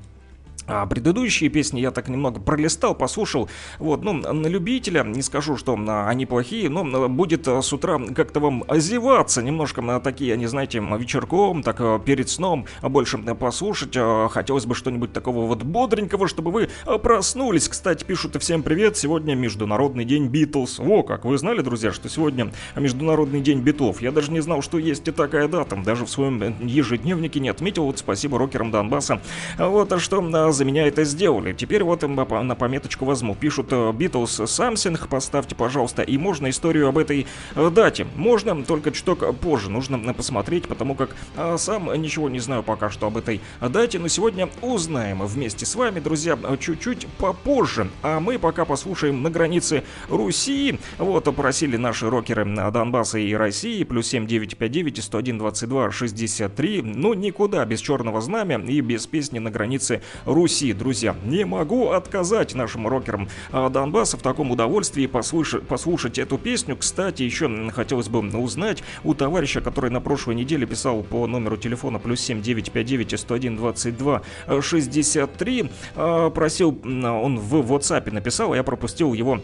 [0.72, 3.49] а, предыдущие песни я так немного пролистал, послушал.
[3.80, 7.74] Вот, ну, на любителя, не скажу, что а, они плохие, но а, будет а, с
[7.74, 9.41] утра как-то вам озеваться.
[9.41, 13.97] Немножко а, такие, они, знаете, вечерком, так перед сном больше послушать.
[14.32, 16.69] Хотелось бы что-нибудь такого вот бодренького, чтобы вы
[17.03, 17.67] проснулись.
[17.67, 18.97] Кстати, пишут всем привет.
[18.97, 20.80] Сегодня Международный день Битлз.
[20.80, 24.01] Во, как вы знали, друзья, что сегодня Международный день Битлов.
[24.01, 25.76] Я даже не знал, что есть и такая дата.
[25.76, 27.86] Даже в своем э, ежедневнике не отметил.
[27.86, 29.22] Вот спасибо рокерам Донбасса.
[29.57, 31.53] Вот, а что а, за меня это сделали.
[31.53, 33.34] Теперь вот на пометочку возьму.
[33.34, 36.03] Пишут э, Beatles Something, поставьте, пожалуйста.
[36.03, 38.05] И можно историю об этой э, дате.
[38.16, 39.72] Можно, только чуток позже.
[39.72, 43.97] Нужно э, посмотреть, потому как э, сам ничего не знаю пока что об этой дате.
[43.97, 47.89] Но сегодня узнаем вместе с вами, друзья, э, чуть-чуть попозже.
[48.03, 50.78] А мы пока послушаем на границе Руси.
[50.99, 53.84] Вот, просили наши рокеры э, Донбасса и России.
[53.84, 56.82] Плюс 7959 101 22 63.
[56.84, 60.41] Ну, никуда без черного знамя и без песни на границе Руси,
[60.74, 61.16] друзья.
[61.24, 66.76] Не могу отказать нашим рокерам а, Донбасса в таком удовольствии послушать, послушать эту песню.
[66.76, 72.00] Кстати, еще хотелось бы узнать у товарища, который на прошлой неделе писал по номеру телефона
[72.00, 74.22] плюс 7959 101 22
[74.62, 79.42] 63, а, просил, он в WhatsApp написал, я пропустил его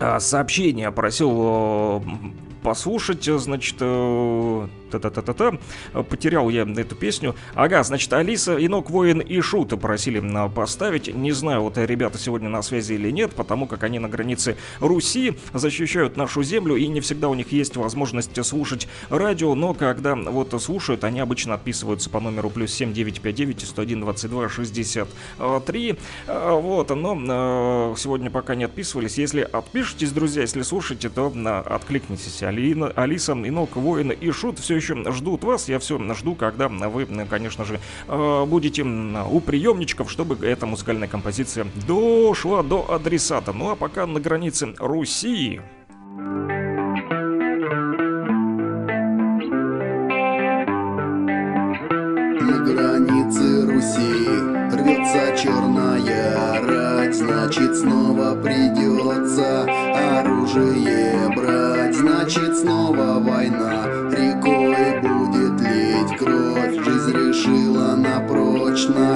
[0.00, 2.02] а, сообщение, просил
[2.66, 5.58] послушать, э, значит, э, та-та-та-та-та,
[6.04, 7.34] потерял я эту песню.
[7.54, 11.14] Ага, значит, Алиса, Инок, Воин и Шут просили м, поставить.
[11.14, 15.36] Не знаю, вот ребята сегодня на связи или нет, потому как они на границе Руси
[15.52, 20.54] защищают нашу землю, и не всегда у них есть возможность слушать радио, но когда вот
[20.62, 25.94] слушают, они обычно отписываются по номеру плюс 7959 101 22 63.
[26.26, 29.18] Э, Вот, но э, сегодня пока не отписывались.
[29.18, 32.42] Если отпишетесь, друзья, если слушаете, то э, откликнитесь.
[32.42, 36.68] Алина, Алиса, Инок, Воин и Шут, все все еще ждут вас, я все жду, когда
[36.68, 43.52] вы, конечно же, э, будете у приемничков, чтобы эта музыкальная композиция дошла до адресата.
[43.52, 45.60] Ну а пока на границе Руси
[52.40, 54.26] На границе Руси
[54.72, 59.64] рвется черная рать, значит снова придется
[60.18, 63.35] оружие брать, значит снова война.
[68.76, 69.15] точно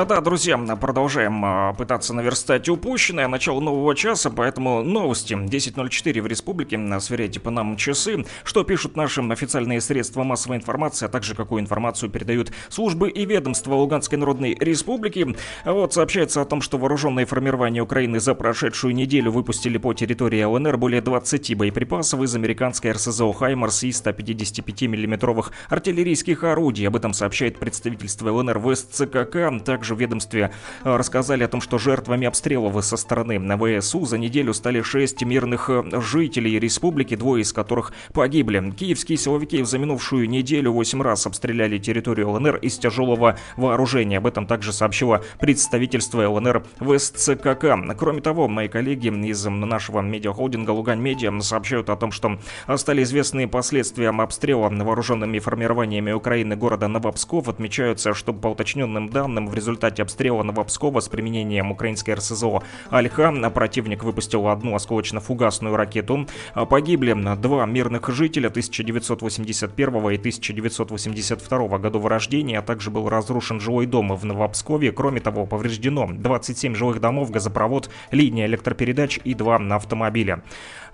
[0.00, 3.26] А, да, друзья, продолжаем а, пытаться наверстать упущенное.
[3.26, 5.34] Начало нового часа, поэтому новости.
[5.34, 6.78] 10.04 в республике.
[7.00, 8.24] Сверяйте по нам часы.
[8.44, 13.74] Что пишут наши официальные средства массовой информации, а также какую информацию передают службы и ведомства
[13.74, 15.34] Луганской Народной Республики.
[15.64, 20.76] Вот сообщается о том, что вооруженные формирования Украины за прошедшую неделю выпустили по территории ЛНР
[20.76, 26.86] более 20 боеприпасов из американской РСЗО «Хаймарс» и 155 миллиметровых артиллерийских орудий.
[26.86, 29.64] Об этом сообщает представительство ЛНР в СЦКК.
[29.64, 30.52] Также в ведомстве
[30.84, 33.38] э, рассказали о том, что жертвами обстрелов со стороны
[33.80, 38.72] ВСУ за неделю стали шесть мирных э, жителей республики, двое из которых погибли.
[38.72, 44.18] Киевские силовики за минувшую неделю восемь раз обстреляли территорию ЛНР из тяжелого вооружения.
[44.18, 47.76] Об этом также сообщило представительство ЛНР в СЦКК.
[47.96, 52.38] Кроме того, мои коллеги из нашего медиахолдинга «Лугань Медиа» сообщают о том, что
[52.76, 57.48] стали известны последствия обстрела вооруженными формированиями Украины города Новопсков.
[57.48, 63.30] Отмечаются, что по уточненным данным в результате результате обстрела Новопскова с применением украинской РСЗО «Альха»
[63.50, 66.26] противник выпустил одну осколочно-фугасную ракету.
[66.68, 74.16] Погибли два мирных жителя 1981 и 1982 годов рождения, а также был разрушен жилой дом
[74.16, 74.90] в Новопскове.
[74.90, 80.42] Кроме того, повреждено 27 жилых домов, газопровод, линия электропередач и два автомобиля.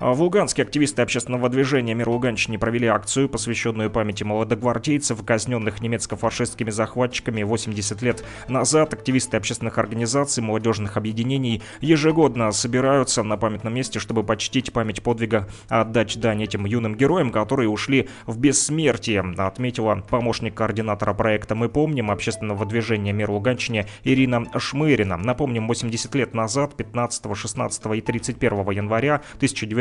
[0.01, 7.45] В Луганске активисты общественного движения «Мир Луганщине» провели акцию, посвященную памяти молодогвардейцев, казненных немецко-фашистскими захватчиками
[7.45, 14.73] 80 лет назад активисты общественных организаций, молодежных объединений ежегодно собираются на памятном месте, чтобы почтить
[14.73, 21.55] память подвига, отдать дань этим юным героям, которые ушли в бессмертие, отметила помощник координатора проекта
[21.55, 25.17] «Мы помним» общественного движения «Мир Луганщине» Ирина Шмырина.
[25.17, 29.23] Напомним, 80 лет назад, 15, 16 и 31 января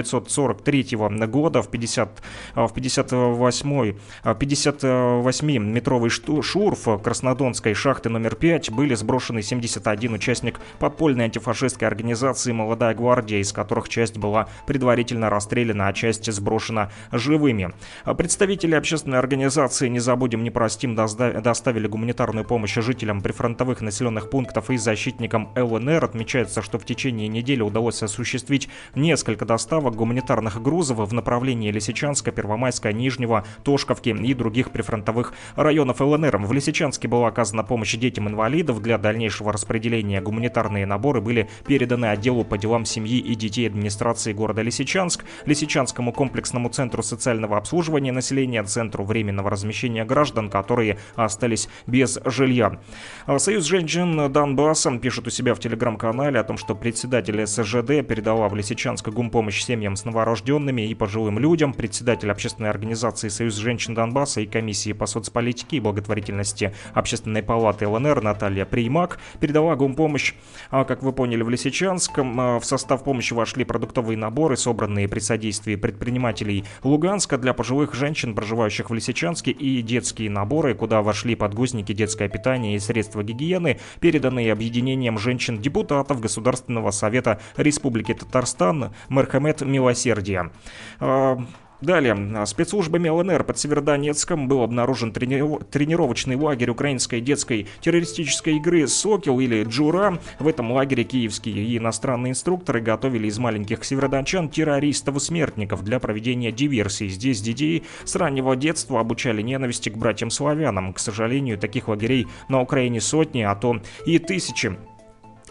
[0.04, 0.98] 1943
[1.28, 2.22] года в 50
[2.56, 6.10] в 58 58-метровый
[6.42, 13.40] шурф Краснодонской шахты номер 5 5 были сброшены 71 участник подпольной антифашистской организации «Молодая гвардия»,
[13.40, 17.74] из которых часть была предварительно расстреляна, а часть сброшена живыми.
[18.18, 24.78] Представители общественной организации «Не забудем, не простим» доставили гуманитарную помощь жителям прифронтовых населенных пунктов и
[24.78, 26.04] защитникам ЛНР.
[26.06, 32.94] Отмечается, что в течение недели удалось осуществить несколько доставок гуманитарных грузов в направлении Лисичанска, Первомайска,
[32.94, 36.38] Нижнего, Тошковки и других прифронтовых районов ЛНР.
[36.38, 42.44] В Лисичанске была оказана помощь детям-инвалидам инвалидов для дальнейшего распределения гуманитарные наборы были переданы отделу
[42.44, 49.06] по делам семьи и детей администрации города Лисичанск, Лисичанскому комплексному центру социального обслуживания населения, центру
[49.06, 52.80] временного размещения граждан, которые остались без жилья.
[53.26, 58.50] А, Союз женщин Донбасса пишет у себя в телеграм-канале о том, что председатель СЖД передала
[58.50, 61.74] в Лисичанск гумпомощь семьям с новорожденными и пожилым людям.
[61.74, 68.22] Председатель общественной организации Союз женщин Донбасса и комиссии по соцполитике и благотворительности Общественной палаты ЛНР
[68.22, 70.36] Наталья Примак передала гумпомощь,
[70.72, 72.40] а, как вы поняли, в Лисичанском.
[72.40, 78.36] А, в состав помощи вошли продуктовые наборы, собранные при содействии предпринимателей Луганска для пожилых женщин,
[78.36, 84.54] проживающих в Лисичанске, и детские наборы, куда вошли подгузники, детское питание и средства гигиены, переданные
[84.54, 90.52] объединением женщин-депутатов Государственного совета Республики Татарстан Мархамед Милосердия.
[91.00, 91.40] А,
[91.82, 92.46] Далее.
[92.46, 95.60] Спецслужбами ЛНР под Северодонецком был обнаружен трени...
[95.70, 100.18] тренировочный лагерь украинской детской террористической игры «Сокел» или «Джура».
[100.40, 107.10] В этом лагере киевские и иностранные инструкторы готовили из маленьких северодончан террористов-смертников для проведения диверсий.
[107.10, 110.94] Здесь детей с раннего детства обучали ненависти к братьям-славянам.
[110.94, 114.78] К сожалению, таких лагерей на Украине сотни, а то и тысячи.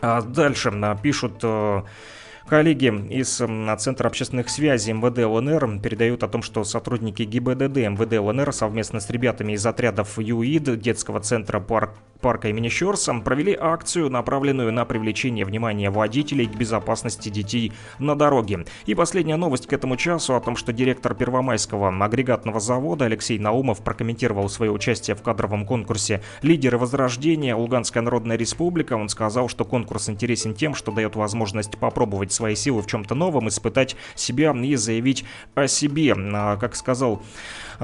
[0.00, 1.82] А дальше пишут э,
[2.52, 3.40] Коллеги из
[3.78, 9.08] Центра общественных связей МВД ЛНР передают о том, что сотрудники ГИБДД МВД ЛНР совместно с
[9.08, 15.44] ребятами из отрядов ЮИД, детского центра парк парка имени Щерса провели акцию, направленную на привлечение
[15.44, 18.64] внимания водителей к безопасности детей на дороге.
[18.86, 23.82] И последняя новость к этому часу о том, что директор Первомайского агрегатного завода Алексей Наумов
[23.82, 27.54] прокомментировал свое участие в кадровом конкурсе «Лидеры Возрождения.
[27.54, 28.94] Луганская Народная Республика».
[28.94, 33.48] Он сказал, что конкурс интересен тем, что дает возможность попробовать свои силы в чем-то новом,
[33.48, 36.14] испытать себя и заявить о себе.
[36.16, 37.22] А, как сказал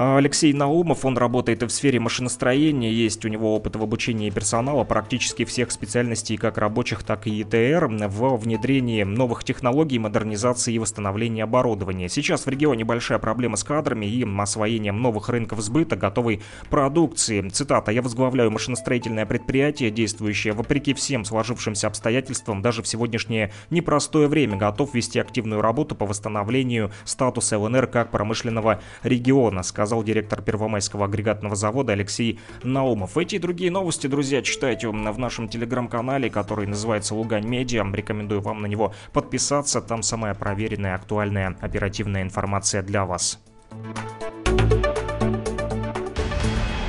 [0.01, 5.43] Алексей Наумов, он работает в сфере машиностроения, есть у него опыт в обучении персонала практически
[5.43, 12.07] всех специальностей, как рабочих, так и ИТР, в внедрении новых технологий, модернизации и восстановлении оборудования.
[12.07, 17.49] Сейчас в регионе большая проблема с кадрами и освоением новых рынков сбыта готовой продукции.
[17.49, 17.91] Цитата.
[17.91, 24.93] «Я возглавляю машиностроительное предприятие, действующее вопреки всем сложившимся обстоятельствам, даже в сегодняшнее непростое время готов
[24.93, 31.55] вести активную работу по восстановлению статуса ЛНР как промышленного региона», сказал сказал директор Первомайского агрегатного
[31.55, 33.17] завода Алексей Наумов.
[33.17, 37.83] Эти и другие новости, друзья, читайте в нашем телеграм-канале, который называется Лугань Медиа.
[37.91, 39.81] Рекомендую вам на него подписаться.
[39.81, 43.39] Там самая проверенная, актуальная, оперативная информация для вас.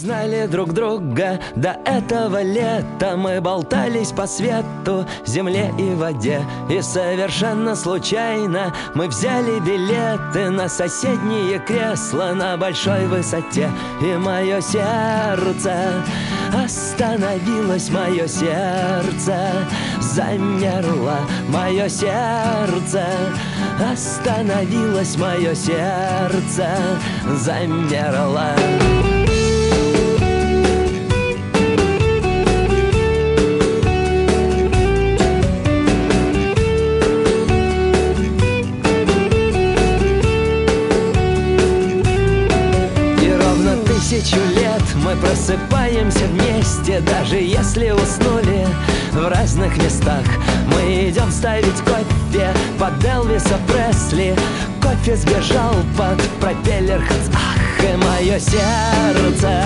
[0.00, 1.38] знали друг друга.
[1.56, 6.42] До этого лета мы болтались по свету, земле и воде.
[6.70, 13.70] И совершенно случайно мы взяли билеты На соседние кресла на большой высоте.
[14.00, 16.02] И мое сердце
[16.64, 19.36] остановилось, мое сердце
[20.00, 23.04] замерло Мое сердце
[23.92, 26.66] остановилось, мое сердце
[27.26, 28.54] замерло
[44.20, 48.66] тысячу лет мы просыпаемся вместе Даже если уснули
[49.12, 50.24] в разных местах.
[50.72, 54.36] Мы идем ставить кофе под Элвиса Пресли.
[54.80, 57.02] Кофе сбежал под пропеллер.
[57.34, 59.64] Ах, и мое сердце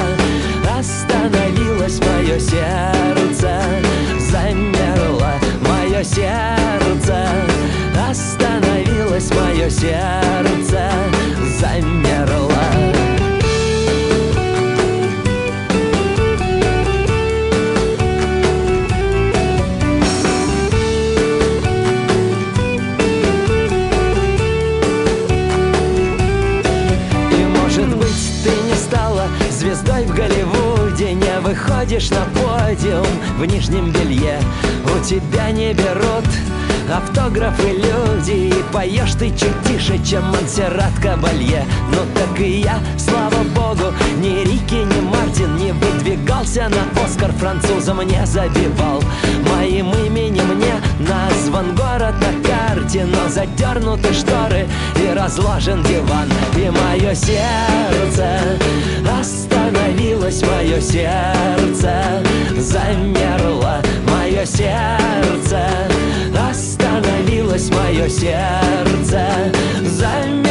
[0.78, 3.60] Остановилось мое сердце
[4.18, 7.28] Замерло мое сердце
[8.08, 10.90] Остановилось мое сердце
[11.60, 12.53] Замерло
[31.54, 33.06] выходишь на подиум
[33.38, 34.40] в нижнем белье.
[34.84, 36.24] У тебя не берут
[36.92, 41.64] автографы люди И поешь ты чуть тише, чем Монсеррат Кабалье.
[41.90, 48.02] Ну так и я, слава богу, ни Рики, ни Мартин Не выдвигался на Оскар французом
[48.02, 49.02] не забивал.
[49.54, 50.74] Моим именем не
[51.08, 56.28] назван город на карте Но задернуты шторы и разложен диван.
[56.56, 58.58] И мое сердце
[59.20, 62.22] остановилось, мое сердце
[62.58, 65.68] замерло Мое сердце
[66.50, 69.52] остановилось мое сердце
[69.82, 70.43] замерло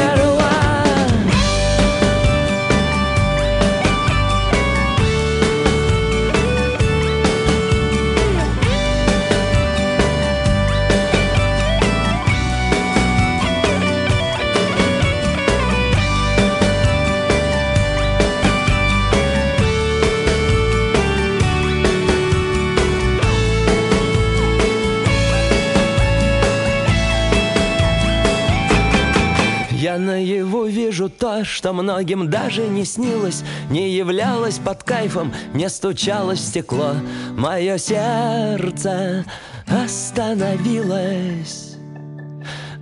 [30.04, 36.46] Я наяву вижу то, что многим даже не снилось Не являлось под кайфом, не стучалось
[36.46, 36.96] стекло.
[37.38, 39.24] Мое сердце
[39.66, 41.78] остановилось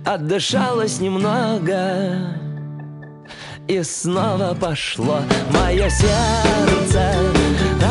[0.04, 2.34] Отдышалось немного
[3.68, 5.20] И снова пошло.
[5.52, 7.14] Мое сердце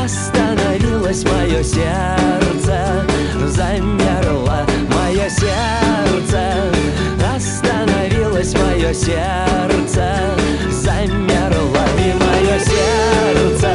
[0.04, 3.06] остановилось Мое сердце
[3.48, 4.66] замерло.
[4.90, 6.71] Мое сердце
[8.42, 10.36] остановилось мое сердце
[10.72, 13.70] Замерло и мое сердце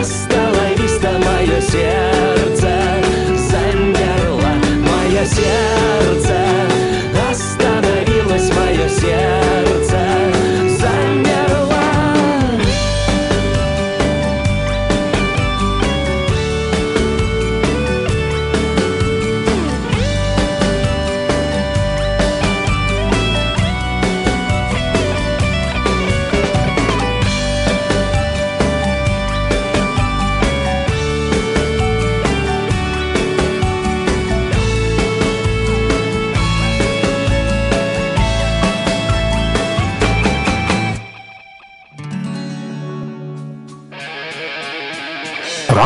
[0.00, 2.70] Остановись-то мое сердце
[3.36, 5.75] Замерло мое сердце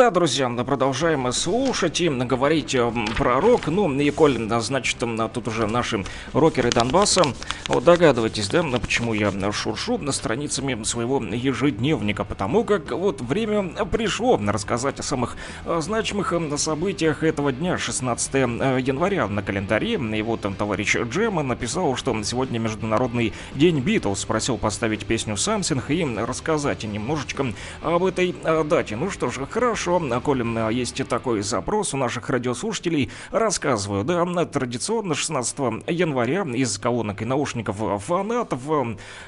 [0.00, 3.66] А, Да, друзья, мы продолжаем слушать и говорить э, про рок.
[3.66, 7.22] Ну, и коль, значит, м, тут уже наши рокеры Донбасса,
[7.68, 14.40] вот догадываетесь, да, почему я шуршу на страницами своего ежедневника, потому как вот время пришло
[14.42, 15.36] рассказать о самых
[15.66, 18.38] э, значимых э, событиях этого дня, 16 э,
[18.80, 19.94] января на календаре.
[19.96, 25.82] И вот там товарищ Джема написал, что сегодня Международный день Битлз, просил поставить песню «Something»
[25.92, 28.96] и рассказать немножечко об этой э, дате.
[28.96, 29.89] Ну что ж, хорошо,
[30.22, 34.04] коли м, есть такой запрос у наших радиослушателей, рассказываю.
[34.04, 38.60] Да, традиционно 16 января из колонок и наушников фанатов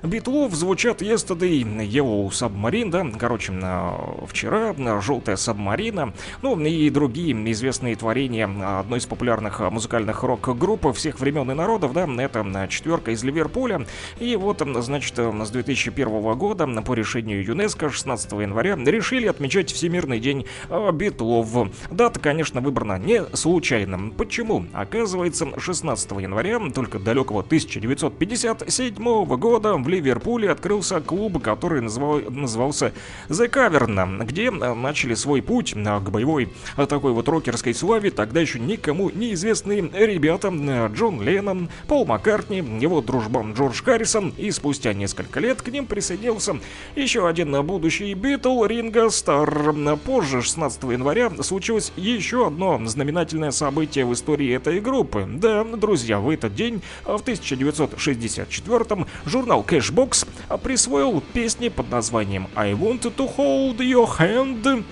[0.03, 3.91] Битлов звучат Yesterday, Yellow Submarine, да, короче, э,
[4.27, 8.49] вчера Желтая Сабмарина, ну и другие известные творения
[8.79, 13.87] одной из популярных музыкальных рок-групп всех времен и народов, да, это четверка из Ливерпуля.
[14.19, 20.21] И вот, значит, э, с 2001 года по решению ЮНЕСКО 16 января решили отмечать Всемирный
[20.21, 21.71] день э, Битлов.
[21.91, 24.11] Дата, конечно, выбрана не случайно.
[24.17, 24.67] Почему?
[24.73, 32.93] Оказывается, 16 января только далекого 1957 года в Ливерпуле открылся клуб, который называл- назывался
[33.29, 38.11] The Cavern, где э, начали свой путь э, к боевой э, такой вот рокерской славе
[38.11, 40.49] тогда еще никому неизвестные ребята
[40.93, 46.57] Джон Леннон, Пол Маккартни, его дружбан Джордж Харрисон, и спустя несколько лет к ним присоединился
[46.97, 49.73] еще один будущий Битл Ринго Стар.
[50.05, 55.27] Позже, 16 января, случилось еще одно знаменательное событие в истории этой группы.
[55.29, 60.27] Да, друзья, в этот день, в 1964-м, журнал Cashbox
[60.63, 64.85] присвоил песни под названием I Want to Hold Your Hand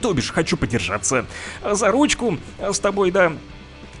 [0.00, 1.26] то бишь, хочу подержаться
[1.64, 3.32] за ручку с тобой, да,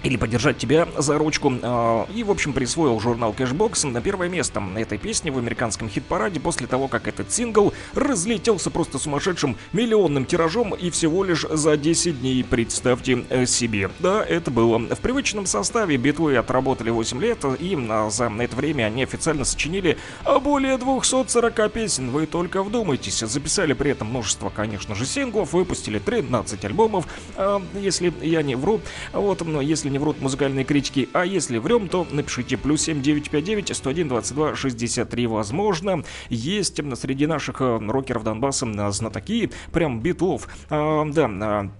[0.06, 1.52] или подержать тебя за ручку.
[1.62, 6.38] А, И, в общем, присвоил журнал Cashbox на первое место этой песни в американском хит-параде
[6.38, 12.20] после того, как этот сингл разлетелся просто сумасшедшим миллионным тиражом и всего лишь за 10
[12.20, 13.90] дней, представьте э, себе.
[13.98, 15.96] Да, это было в привычном составе.
[15.96, 19.98] Битлы отработали 8 лет, и а, за это время они официально сочинили
[20.40, 22.10] более 240 песен.
[22.10, 23.18] Вы только вдумайтесь.
[23.18, 28.80] Записали при этом множество, конечно же, синглов, выпустили 13 альбомов, а, если я не вру.
[29.12, 34.08] Вот, но если не врут музыкальные критики, а если врем, то напишите плюс 7959 101
[34.08, 35.26] 22 63.
[35.26, 40.48] Возможно, есть среди наших э, рокеров Донбасса м, знатоки прям битлов.
[40.70, 41.70] А, да, а,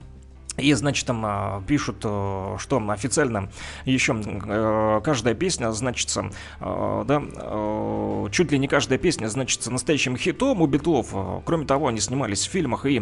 [0.57, 3.51] и, значит, там а, пишут, э, что официально
[3.85, 6.31] еще э, каждая песня значится,
[6.61, 7.23] э, да,
[8.31, 11.15] чуть ли не каждая песня значится настоящим хитом у Битлов.
[11.45, 12.97] Кроме того, они снимались в фильмах и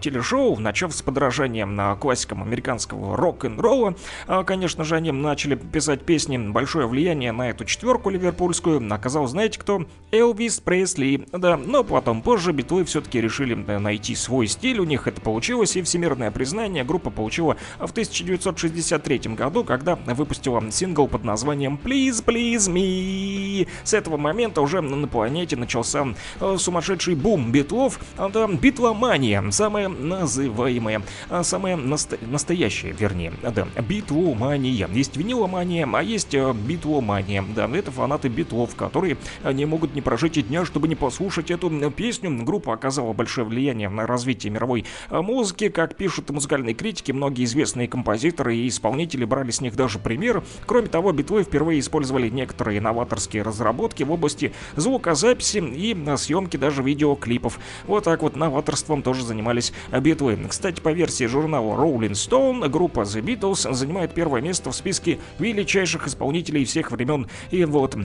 [0.00, 3.94] телешоу, начав с подражания на классикам американского рок-н-ролла.
[4.26, 6.36] А, Конечно же, они начали писать песни.
[6.38, 9.86] Большое влияние на эту четверку ливерпульскую оказал, знаете кто?
[10.12, 11.26] Элвис Пресли.
[11.32, 14.80] Да, но потом позже Битлы все-таки решили найти свой стиль.
[14.80, 21.08] У них это получилось, и всемирное признание группа получила в 1963 году, когда выпустила сингл
[21.08, 23.66] под названием Please, Please Me.
[23.84, 26.08] С этого момента уже на планете начался
[26.40, 34.88] э, сумасшедший бум битлов, да, битломания, самая называемая, а, самая наста- настоящая, вернее, да, битломания.
[34.92, 37.42] Есть виниломания, а есть э, битломания.
[37.54, 41.50] Да, это фанаты битлов, которые э, не могут не прожить и дня, чтобы не послушать
[41.50, 42.44] эту э, песню.
[42.44, 47.88] Группа оказала большое влияние на развитие мировой э, музыки, как пишут музыкальные критики, многие известные
[47.88, 50.42] композиторы и исполнители брали с них даже пример.
[50.66, 57.58] Кроме того, битлы впервые использовали некоторые новаторские разработки в области звукозаписи и съемки даже видеоклипов.
[57.86, 60.38] Вот так вот новаторством тоже занимались битлы.
[60.48, 66.06] Кстати, по версии журнала Rolling Stone, группа The Beatles занимает первое место в списке величайших
[66.06, 67.28] исполнителей всех времен.
[67.50, 67.96] И вот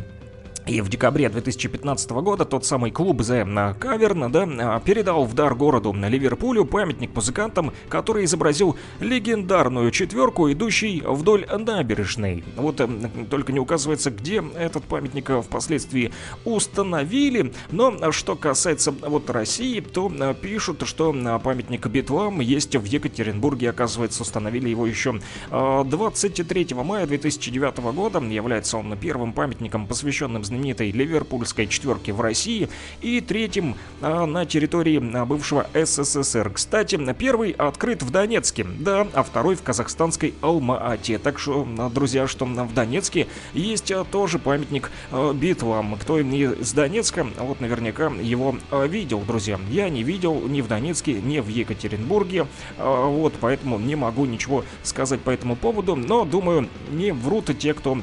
[0.67, 3.45] и в декабре 2015 года тот самый клуб The
[3.79, 11.03] Cavern да, а, передал в дар городу Ливерпулю памятник музыкантам, который изобразил легендарную четверку, идущей
[11.05, 12.43] вдоль набережной.
[12.55, 12.87] Вот э,
[13.29, 16.11] только не указывается, где этот памятник э, впоследствии
[16.45, 17.53] установили.
[17.71, 23.69] Но что касается вот России, то э, пишут, что э, памятник Битлам есть в Екатеринбурге.
[23.69, 25.19] Оказывается, установили его еще
[25.51, 28.19] э, 23 мая 2009 года.
[28.19, 32.69] Является он первым памятником, посвященным знаменитой ливерпульской четверке в России
[33.01, 36.51] и третьим а, на территории а, бывшего СССР.
[36.53, 41.17] Кстати, первый открыт в Донецке, да, а второй в казахстанской Алма-Ате.
[41.17, 44.91] Так что, а, друзья, что в Донецке есть а, тоже памятник
[45.33, 45.97] битлам.
[45.97, 48.55] Кто не из Донецка, вот наверняка его
[48.87, 49.59] видел, друзья.
[49.69, 52.47] Я не видел ни в Донецке, ни в Екатеринбурге,
[52.77, 57.97] вот, поэтому не могу ничего сказать по этому поводу, но, думаю, не врут те, кто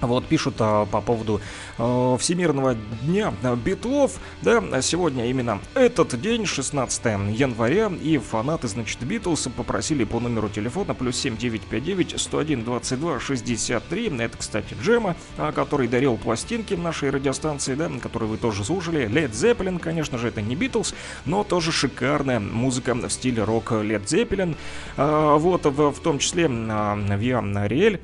[0.00, 1.40] Вот пишут а, по поводу
[1.76, 3.32] а, Всемирного дня
[3.64, 4.20] Битлов.
[4.42, 10.94] Да, сегодня именно этот день, 16 января, и фанаты, значит, Битлз попросили по номеру телефона
[10.94, 14.12] плюс 7959 101 22 63.
[14.18, 19.08] Это, кстати, Джема, а, который дарил пластинки нашей радиостанции, да, которые вы тоже слушали.
[19.08, 20.94] Led Zeppelin, конечно же, это не Битлз,
[21.24, 24.56] но тоже шикарная музыка в стиле рок Led Zeppelin.
[24.96, 28.00] А, вот, в, в том числе а, Виа Риэль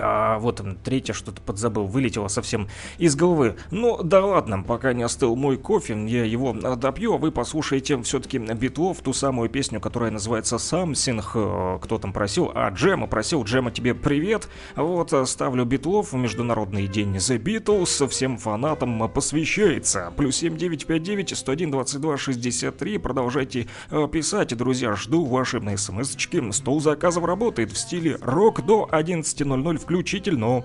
[0.00, 3.56] а, вот он, третье что-то подзабыл, вылетело совсем из головы.
[3.70, 8.38] Ну, да ладно, пока не остыл мой кофе, я его допью, а вы послушаете все-таки
[8.38, 11.78] Битлов, ту самую песню, которая называется «Something».
[11.80, 12.50] Кто там просил?
[12.54, 13.44] А, Джема просил.
[13.44, 14.48] Джема, тебе привет.
[14.76, 18.08] Вот, ставлю Битлов в Международный день The Beatles.
[18.08, 20.12] Всем фанатам посвящается.
[20.16, 22.98] Плюс 7959 101 22 63.
[22.98, 24.94] Продолжайте э, писать, друзья.
[24.94, 26.40] Жду ваши смс-очки.
[26.52, 30.64] Стол заказов работает в стиле рок до 11.00 включительно.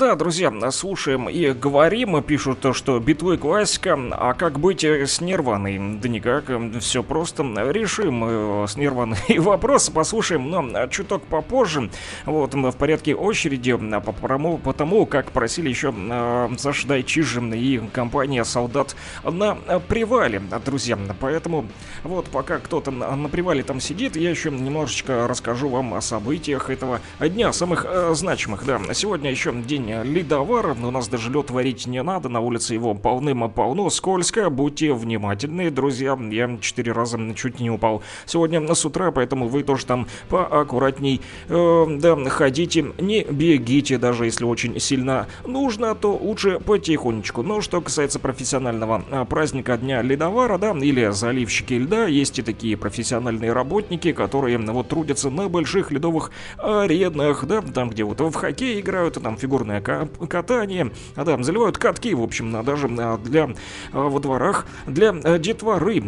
[0.00, 5.20] А да, друзья, слушаем и говорим, пишут, то, что битвы классика, а как быть с
[5.20, 5.98] Нирваной?
[6.00, 9.18] Да никак, все просто, решим э, с Нирваной.
[9.38, 11.90] Вопрос, послушаем, но чуток попозже,
[12.24, 17.52] вот, в порядке очереди, а по тому, по тому, как просили еще э, Саша Дайчижин
[17.52, 21.66] и компания «Солдат» на привале, друзья, поэтому
[22.04, 26.70] вот пока кто-то на на привале там сидит, я еще немножечко расскажу вам о событиях
[26.70, 31.86] этого дня, самых э, значимых, да, сегодня еще день ледовара, у нас даже лед варить
[31.86, 37.70] не надо, на улице его полным-полно, скользко, будьте внимательны, друзья, я четыре раза чуть не
[37.70, 44.24] упал сегодня с утра, поэтому вы тоже там поаккуратней, э, да, ходите, не бегите, даже
[44.24, 47.42] если очень сильно нужно, то лучше потихонечку.
[47.42, 52.76] Но что касается профессионального а, праздника Дня Ледовара, да, или заливщики льда, есть и такие
[52.76, 58.80] профессиональные работники, которые вот трудятся на больших ледовых аренах, да, там, где вот в хоккей
[58.80, 63.50] играют, там фигурное фигурное катание, да, заливают катки, в общем, даже для
[63.92, 66.02] во дворах, для детворы.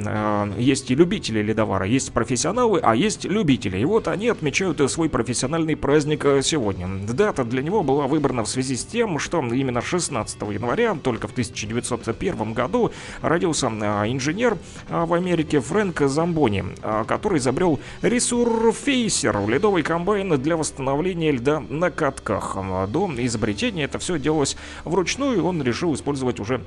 [0.59, 3.79] Есть и любители ледовара, есть профессионалы, а есть любители.
[3.79, 6.89] И вот они отмечают свой профессиональный праздник сегодня.
[7.09, 11.33] Дата для него была выбрана в связи с тем, что именно 16 января, только в
[11.33, 14.57] 1901 году, родился инженер
[14.89, 16.65] в Америке Фрэнк Замбони,
[17.07, 22.57] который изобрел ресурфейсер, ледовый комбайн для восстановления льда на катках.
[22.89, 26.63] До изобретения это все делалось вручную, он решил использовать уже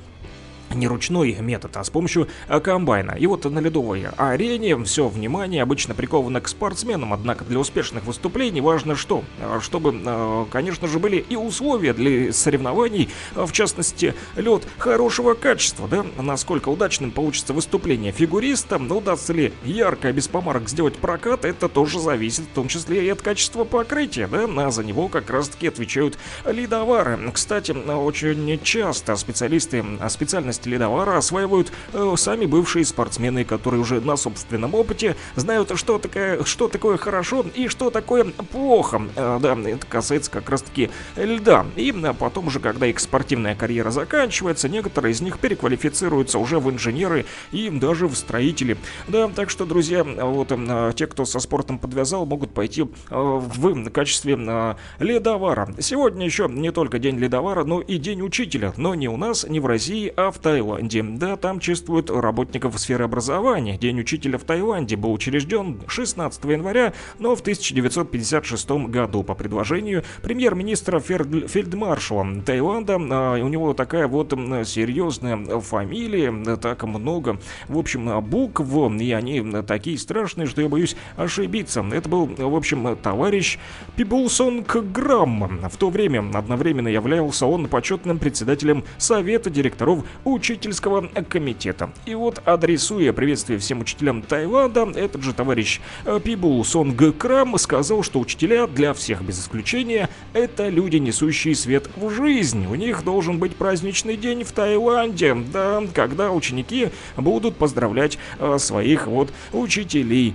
[0.75, 3.11] не ручной метод, а с помощью э, комбайна.
[3.11, 8.61] И вот на ледовой арене все внимание обычно приковано к спортсменам, однако для успешных выступлений
[8.61, 9.23] важно что?
[9.39, 15.87] Э, чтобы, э, конечно же, были и условия для соревнований, в частности, лед хорошего качества,
[15.87, 16.05] да?
[16.17, 22.45] Насколько удачным получится выступление фигуриста, удастся ли ярко, без помарок сделать прокат, это тоже зависит
[22.45, 24.47] в том числе и от качества покрытия, да?
[24.57, 27.19] А за него как раз-таки отвечают ледовары.
[27.33, 34.73] Кстати, очень часто специалисты специальности ледовара осваивают э, сами бывшие спортсмены, которые уже на собственном
[34.73, 39.03] опыте знают, что, такое, что такое хорошо и что такое плохо.
[39.15, 41.65] Э, да, это касается как раз-таки льда.
[41.75, 46.69] И э, потом уже, когда их спортивная карьера заканчивается, некоторые из них переквалифицируются уже в
[46.69, 48.77] инженеры и даже в строители.
[49.07, 53.89] Да, так что, друзья, вот э, те, кто со спортом подвязал, могут пойти э, в
[53.89, 55.73] качестве э, ледовара.
[55.79, 58.73] Сегодня еще не только день ледовара, но и день учителя.
[58.77, 61.01] Но не у нас, не в России, а в Таиланде.
[61.01, 63.79] Да, там чествуют работников сферы образования.
[63.79, 70.99] День учителя в Таиланде был учрежден 16 января, но в 1956 году по предложению премьер-министра
[70.99, 72.97] фельдмаршала Таиланда.
[73.09, 74.33] А, у него такая вот
[74.65, 78.61] серьезная фамилия, так много, в общем, букв,
[79.01, 81.83] и они такие страшные, что я боюсь ошибиться.
[81.91, 83.57] Это был, в общем, товарищ
[83.95, 85.59] Пибулсонг Грамм.
[85.71, 91.91] В то время одновременно являлся он почетным председателем Совета директоров учительского комитета.
[92.05, 98.03] И вот, адресуя приветствие всем учителям Таиланда, этот же товарищ э, Пибул Сонг Крам сказал,
[98.03, 102.67] что учителя для всех без исключения это люди, несущие свет в жизнь.
[102.67, 109.07] У них должен быть праздничный день в Таиланде, да, когда ученики будут поздравлять э, своих
[109.07, 110.33] вот учителей.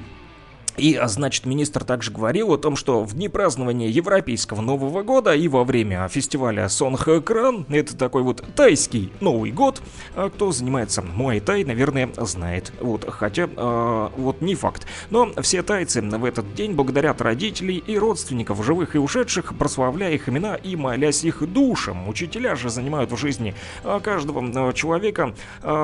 [0.81, 5.35] И, а, значит, министр также говорил о том, что в дни празднования Европейского Нового года
[5.35, 9.83] и во время фестиваля Сонхэкран, это такой вот тайский Новый год,
[10.17, 12.73] а кто занимается муай-тай, наверное, знает.
[12.81, 14.87] Вот, хотя, э, вот не факт.
[15.11, 20.31] Но все тайцы в этот день благодарят родителей и родственников живых и ушедших, прославляя их
[20.31, 22.09] имена и молясь их душам.
[22.09, 23.55] Учителя же занимают в жизни
[24.03, 25.35] каждого человека.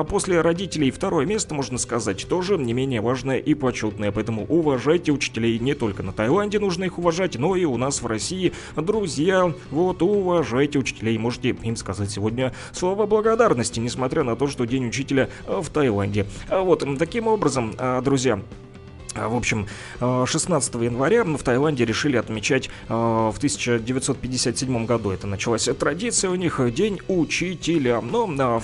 [0.09, 5.11] После родителей второе место, можно сказать, тоже не менее важное и почетное, поэтому уважаю уважайте
[5.11, 5.59] учителей.
[5.59, 8.53] Не только на Таиланде нужно их уважать, но и у нас в России.
[8.77, 11.17] Друзья, вот уважайте учителей.
[11.17, 16.25] Можете им сказать сегодня слово благодарности, несмотря на то, что День учителя в Таиланде.
[16.47, 18.39] А вот таким образом, а, друзья,
[19.17, 19.67] в общем,
[19.99, 25.11] 16 э, января в Таиланде решили отмечать э, в 1957 году.
[25.11, 28.01] Это началась традиция у них День Учителя.
[28.01, 28.59] Но э,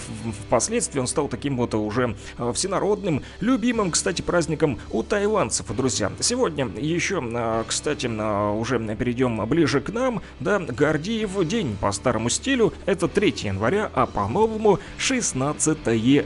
[0.45, 2.15] впоследствии он стал таким вот уже
[2.53, 6.11] всенародным, любимым, кстати, праздником у тайландцев, друзья.
[6.19, 7.21] Сегодня еще,
[7.67, 12.73] кстати, уже перейдем ближе к нам, да, Гордиев день по старому стилю.
[12.85, 15.77] Это 3 января, а по-новому 16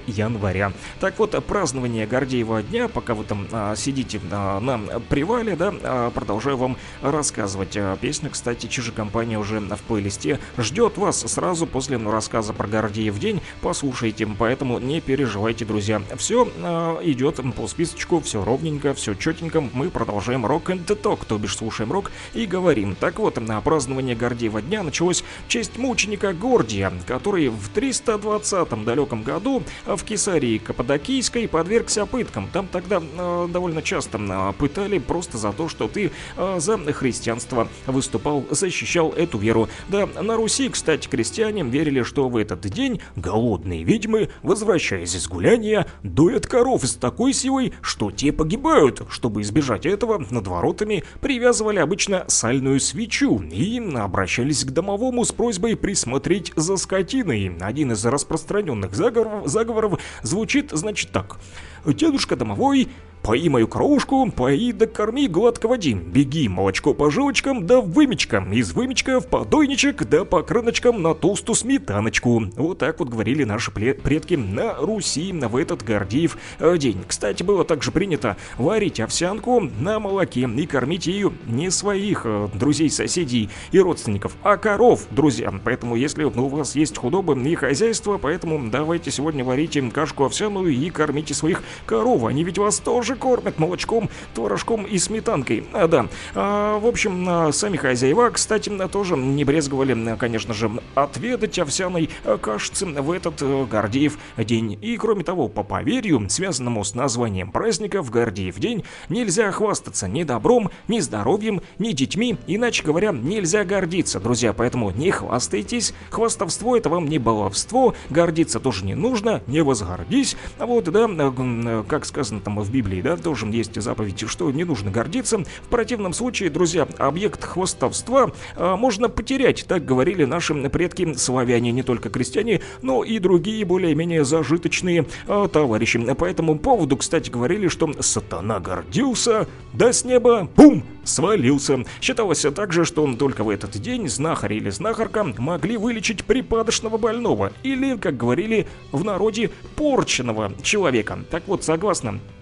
[0.07, 0.73] января.
[0.99, 4.77] Так вот, празднование Гордеева дня, пока вы там сидите кстати, на
[5.09, 7.75] привале, да, а, продолжаю вам рассказывать.
[7.77, 13.17] А, песня, кстати, Чижи компания уже в плейлисте ждет вас сразу после рассказа про Гордеев
[13.19, 13.41] день.
[13.61, 16.01] Послушайте, поэтому не переживайте, друзья.
[16.17, 19.61] Все а, идет по списочку, все ровненько, все четенько.
[19.61, 22.95] Мы продолжаем рок and talk, то бишь слушаем рок и говорим.
[22.95, 29.23] Так вот, на празднование Гордеева дня началось в честь мученика Гордия, который в 320 далеком
[29.23, 32.47] году в Кесарии Каппадокийской подвергся пыткам.
[32.51, 36.77] Там тогда э, довольно часто часто а, пытали просто за то, что ты а, за
[36.93, 39.67] христианство выступал, защищал эту веру.
[39.89, 45.87] Да, на Руси, кстати, крестьяне верили, что в этот день голодные ведьмы, возвращаясь из гуляния,
[46.03, 49.01] доят коров с такой силой, что те погибают.
[49.09, 55.75] Чтобы избежать этого, над воротами привязывали обычно сальную свечу и обращались к домовому с просьбой
[55.75, 57.57] присмотреть за скотиной.
[57.59, 61.37] Один из распространенных заговоров, заговоров звучит, значит, так.
[61.85, 62.89] Дедушка домовой
[63.21, 65.93] Пои мою кружку, пои да корми, гладко води.
[65.93, 68.53] Беги, молочко по жилочкам, да вымечкам.
[68.53, 72.43] Из вымечка в подойничек, да по крыночкам на толстую сметаночку.
[72.55, 77.03] Вот так вот говорили наши предки на Руси в этот Гордеев э, день.
[77.07, 82.89] Кстати, было также принято варить овсянку на молоке и кормить ее не своих э, друзей,
[82.89, 85.53] соседей и родственников, а коров, друзья.
[85.63, 90.89] Поэтому, если у вас есть худобы и хозяйство, поэтому давайте сегодня варите кашку овсяную и
[90.89, 92.25] кормите своих коров.
[92.25, 95.65] Они ведь вас тоже кормят молочком, творожком и сметанкой.
[95.73, 96.07] А, да.
[96.35, 102.09] А, в общем, а, сами хозяева, кстати, тоже не брезговали, конечно же, отведать овсяной
[102.41, 104.77] кашицы в этот э, Гордеев день.
[104.81, 110.23] И, кроме того, по поверью, связанному с названием праздника в Гордеев день, нельзя хвастаться ни
[110.23, 116.89] добром, ни здоровьем, ни детьми, иначе говоря, нельзя гордиться, друзья, поэтому не хвастайтесь, хвастовство это
[116.89, 122.41] вам не баловство, гордиться тоже не нужно, не возгордись, а вот, да, э, как сказано
[122.41, 126.87] там в Библии, да, тоже есть заповедь, что не нужно гордиться, в противном случае, друзья,
[126.97, 133.19] объект хвастовства а, можно потерять, так говорили наши предки славяне, не только крестьяне, но и
[133.19, 135.97] другие более-менее зажиточные а, товарищи.
[136.15, 141.83] По этому поводу, кстати, говорили, что сатана гордился, да с неба, бум, свалился.
[142.01, 147.51] Считалось также, что он только в этот день знахарь или знахарка могли вылечить припадочного больного
[147.63, 151.19] или, как говорили в народе, порченного человека.
[151.29, 152.36] Так вот, согласно Э,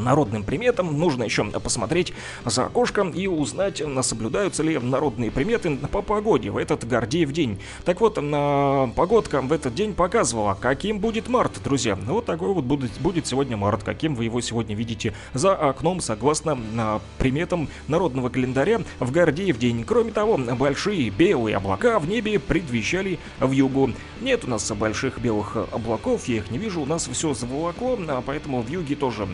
[0.00, 0.98] народным приметам.
[0.98, 2.12] Нужно еще посмотреть
[2.44, 7.58] за окошком и узнать, соблюдаются ли народные приметы по погоде в этот Гордеев день.
[7.84, 8.14] Так вот,
[8.94, 11.96] погодка в этот день показывала, каким будет март, друзья.
[12.06, 16.58] Вот такой вот будет, будет сегодня март, каким вы его сегодня видите за окном, согласно
[17.18, 19.84] приметам народного календаря в Гордеев день.
[19.84, 23.90] Кроме того, большие белые облака в небе предвещали в югу.
[24.20, 28.22] Нет у нас больших белых облаков, я их не вижу, у нас все заволокло, а
[28.24, 29.28] поэтому в юге тоже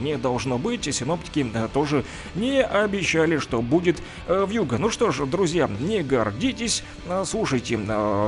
[0.00, 0.86] не должно быть.
[0.86, 4.78] И синоптики э, тоже не обещали, что будет э, в юго.
[4.78, 7.76] Ну что ж, друзья, не гордитесь, э, слушайте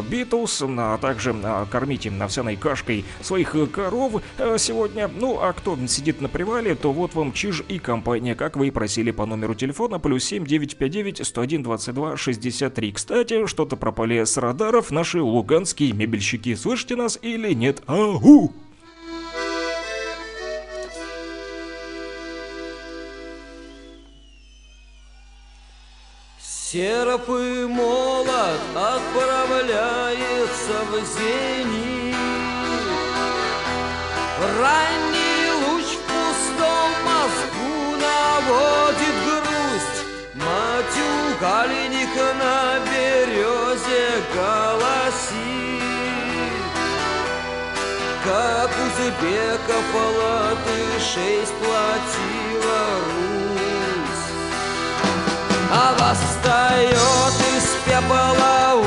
[0.08, 1.34] Битлз, а также
[1.70, 4.22] кормите овсяной кашкой своих коров
[4.58, 5.08] сегодня.
[5.08, 8.70] Ну, а кто сидит на привале, то вот вам Чиж и компания, как вы и
[8.70, 12.92] просили по номеру телефона, плюс 7 959 101 22 63.
[12.92, 16.54] Кстати, что-то пропали с радаров наши луганские мебельщики.
[16.54, 17.82] Слышите нас или нет?
[17.86, 18.52] Агу!
[26.72, 30.16] Серп и молот отправляется
[30.88, 32.16] в зенит.
[34.58, 40.00] Ранний луч в пустом мозгу наводит грусть.
[40.32, 45.42] Матюга леник на березе голосит.
[48.24, 53.41] Как узбеков латышей сплотила русь.
[55.90, 58.82] Восстает из пепла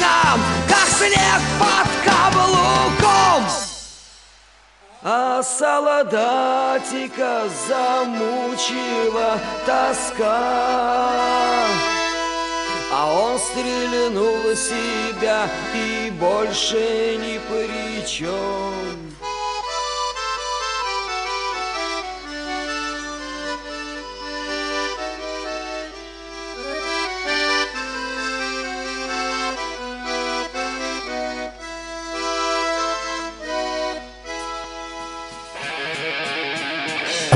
[0.00, 3.44] нам, как снег под каблуком.
[5.02, 7.32] А солдатика
[7.68, 10.40] замучила тоска.
[12.92, 18.74] А он стрельнул себя и больше ни при чем.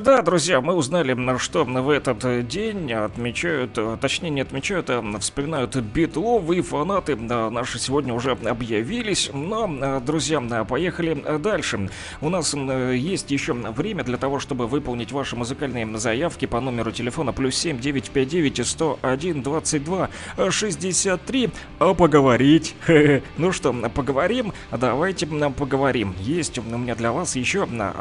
[0.00, 6.62] Да, друзья, мы узнали, что в этот день отмечают, точнее не отмечают, а вспоминают битловые
[6.62, 7.14] фанаты.
[7.14, 11.90] Наши сегодня уже объявились, но, друзья, поехали дальше.
[12.22, 17.34] У нас есть еще время для того, чтобы выполнить ваши музыкальные заявки по номеру телефона
[17.34, 20.08] плюс 7 959 101 22
[20.48, 21.50] 63.
[21.80, 22.74] А поговорить?
[23.36, 24.52] Ну что, поговорим?
[24.70, 26.14] Давайте поговорим.
[26.20, 27.92] Есть у меня для вас еще одна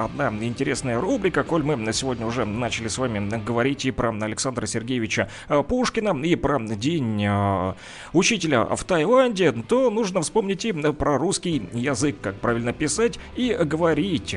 [0.42, 5.64] интересная рубрика, коль мы сегодня уже начали с вами говорить и про Александра Сергеевича э,
[5.64, 7.74] Пушкина, и про день э,
[8.14, 14.36] учителя в Таиланде, то нужно вспомнить и про русский язык, как правильно писать и говорить.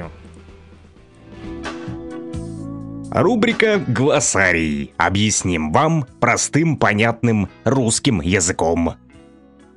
[3.11, 4.93] Рубрика «Глоссарий».
[4.97, 8.97] Объясним вам простым, понятным русским языком.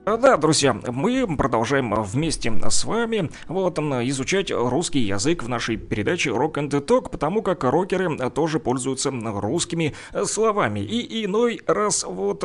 [0.08, 6.54] Да, друзья, мы продолжаем вместе с вами вот изучать русский язык в нашей передаче Rock
[6.54, 10.80] and Talk, потому как рокеры тоже пользуются русскими словами.
[10.80, 12.42] И иной раз, вот,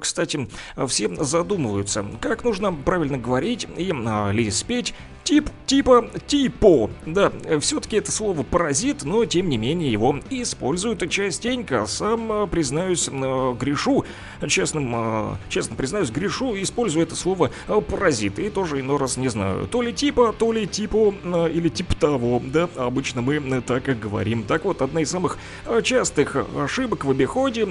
[0.00, 0.48] кстати,
[0.86, 3.92] все задумываются, как нужно правильно говорить и
[4.32, 4.94] ли спеть
[5.24, 6.90] Тип, типа, типо.
[7.06, 11.86] Да, все-таки это слово паразит, но тем не менее его используют частенько.
[11.86, 14.04] Сам, признаюсь, грешу,
[14.46, 17.50] честным, честно признаюсь, грешу, использую это слово
[17.88, 18.38] паразит.
[18.38, 21.14] И тоже иной раз не знаю, то ли типа, то ли типо,
[21.50, 22.42] или тип того.
[22.44, 24.42] Да, обычно мы так и говорим.
[24.42, 25.38] Так вот, одна из самых
[25.82, 27.64] частых ошибок в обиходе,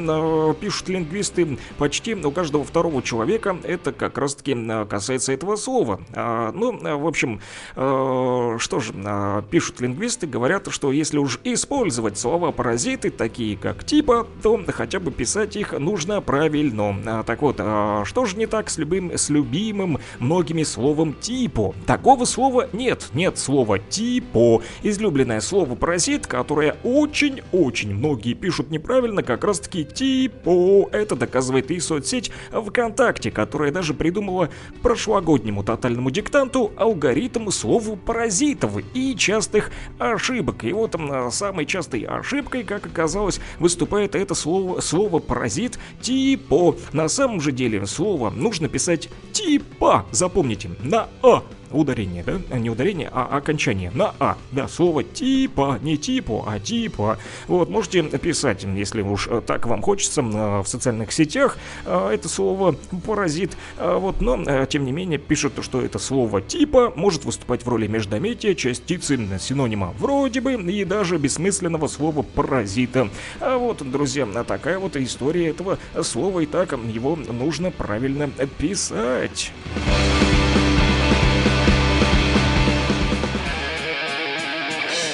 [0.60, 4.58] пишут лингвисты, почти у каждого второго человека, это как раз-таки
[4.90, 6.02] касается этого слова.
[6.16, 7.42] Ну, в общем,
[7.76, 14.28] Э, что же, э, пишут лингвисты, говорят, что если уж использовать слова-паразиты, такие как типа,
[14.42, 16.96] то хотя бы писать их нужно правильно.
[17.06, 21.74] А, так вот, э, что же не так с любым, с любимым многими словом типо?
[21.86, 24.62] Такого слова нет, нет слова типо.
[24.84, 30.90] Излюбленное слово паразит, которое очень-очень многие пишут неправильно, как раз таки типо.
[30.92, 34.50] Это доказывает и соцсеть ВКонтакте, которая даже придумала
[34.82, 40.64] прошлогоднему тотальному диктанту алгоритм этому слову паразитов и частых ошибок.
[40.64, 40.96] И вот
[41.32, 46.76] самой частой ошибкой, как оказалось, выступает это слово, слово паразит типо.
[46.92, 50.06] На самом же деле слово нужно писать типа.
[50.12, 51.42] Запомните, на А
[51.74, 52.40] ударение, да?
[52.58, 54.38] Не ударение, а окончание на А.
[54.52, 57.18] Да, слово типа, не типу, а типа.
[57.48, 62.76] Вот, можете писать, если уж так вам хочется, в социальных сетях это слово
[63.06, 63.58] паразит.
[63.78, 68.54] Вот, но, тем не менее, пишут, что это слово типа может выступать в роли междометия,
[68.56, 73.10] частицы, синонима вроде бы и даже бессмысленного слова паразита.
[73.40, 79.52] А вот, друзья, такая вот история этого слова, и так его нужно правильно писать.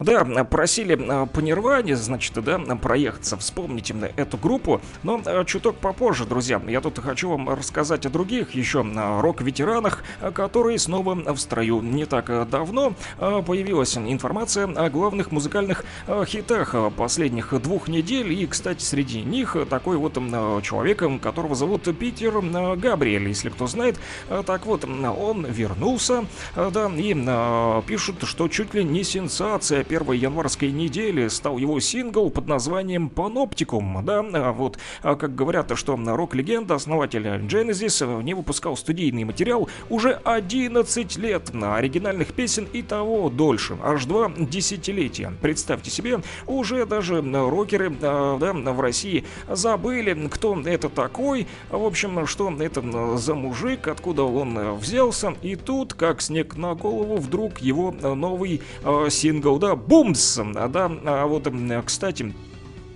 [0.00, 6.24] Да, просили а, по Нирване, значит, да, проехаться, вспомните эту группу, но а, чуток попозже,
[6.24, 6.60] друзья.
[6.66, 10.02] Я тут хочу вам рассказать о других еще а, рок-ветеранах,
[10.32, 11.82] которые снова в строю.
[11.82, 15.84] Не так давно появилась информация о главных музыкальных
[16.24, 20.14] хитах последних двух недель, и, кстати, среди них такой вот
[20.62, 22.40] человек, которого зовут Питер
[22.76, 23.98] Габриэль, если кто знает.
[24.46, 26.24] Так вот, он вернулся,
[26.56, 32.46] да, и пишут, что чуть ли не сенсация первой январской недели стал его сингл под
[32.46, 34.04] названием Panopticum.
[34.04, 40.12] Да, а вот, а как говорят, что рок-легенда, основатель Genesis, не выпускал студийный материал уже
[40.12, 45.32] 11 лет, на оригинальных песен и того дольше, аж два десятилетия.
[45.42, 52.48] Представьте себе, уже даже рокеры да, в России забыли, кто это такой, в общем, что
[52.60, 58.62] это за мужик, откуда он взялся, и тут, как снег на голову, вдруг его новый
[58.84, 60.38] э, сингл, да, Бумс.
[60.54, 61.48] Да, а вот,
[61.84, 62.34] кстати,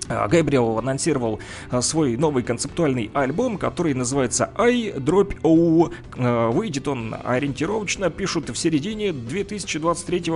[0.09, 1.41] Гэбриэл анонсировал
[1.71, 5.91] а, свой новый концептуальный альбом, который называется I Drop O.
[6.17, 10.33] А, выйдет он ориентировочно, пишут в середине 2023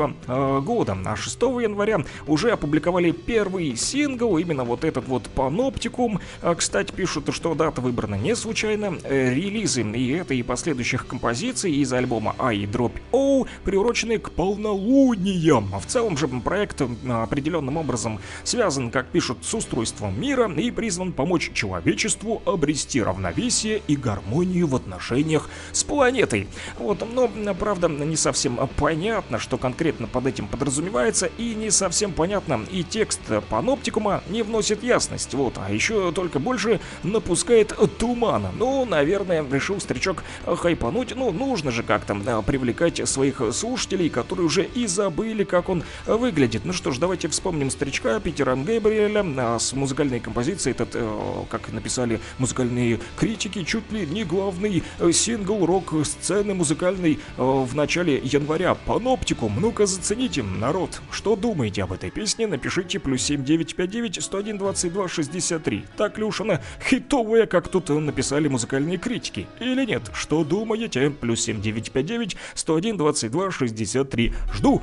[0.60, 0.96] года.
[1.04, 6.20] А 6 января уже опубликовали первый сингл, именно вот этот вот Паноптикум.
[6.56, 8.98] Кстати, пишут, что дата выбрана не случайно.
[9.04, 15.70] Э, релизы и этой и последующих композиций из альбома I Drop O приурочены к полнолуниям.
[15.80, 21.52] В целом же проект определенным образом связан, как пишут, с устройством мира и призван помочь
[21.52, 26.48] человечеству обрести равновесие и гармонию в отношениях с планетой.
[26.78, 32.60] Вот, но, правда, не совсем понятно, что конкретно под этим подразумевается, и не совсем понятно,
[32.70, 33.20] и текст
[33.50, 38.50] паноптикума не вносит ясность, вот, а еще только больше напускает тумана.
[38.56, 44.86] Ну, наверное, решил старичок хайпануть, ну, нужно же как-то привлекать своих слушателей, которые уже и
[44.86, 46.64] забыли, как он выглядит.
[46.64, 51.72] Ну что ж, давайте вспомним старичка Питера Гейбриэля, а с музыкальной композицией этот, э, как
[51.72, 58.74] написали музыкальные критики, чуть ли не главный э, сингл рок-сцены музыкальной э, в начале января.
[58.74, 62.46] Паноптикум, ну-ка зацените, народ, что думаете об этой песне?
[62.46, 65.84] Напишите плюс 7959 101 22 63.
[65.96, 69.46] Так она хитовая, как тут написали музыкальные критики?
[69.60, 70.02] Или нет?
[70.12, 71.10] Что думаете?
[71.10, 74.34] Плюс 7959 101 22 63.
[74.52, 74.82] Жду!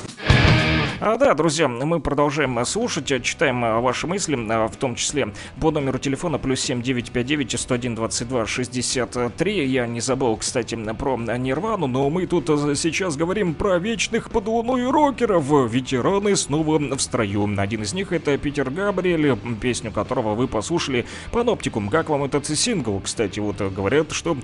[1.31, 5.31] Да, друзья, мы продолжаем слушать, читаем а, ваши мысли, а, в том числе
[5.61, 9.65] по номеру телефона плюс 7959 101 22 63.
[9.65, 14.91] Я не забыл, кстати, про Нирвану, но мы тут сейчас говорим про вечных под луной
[14.91, 15.45] рокеров.
[15.71, 17.49] Ветераны снова в строю.
[17.57, 21.87] Один из них это Питер Габриэль, песню которого вы послушали Паноптикум.
[21.87, 24.35] Как вам этот сингл, кстати, вот говорят, что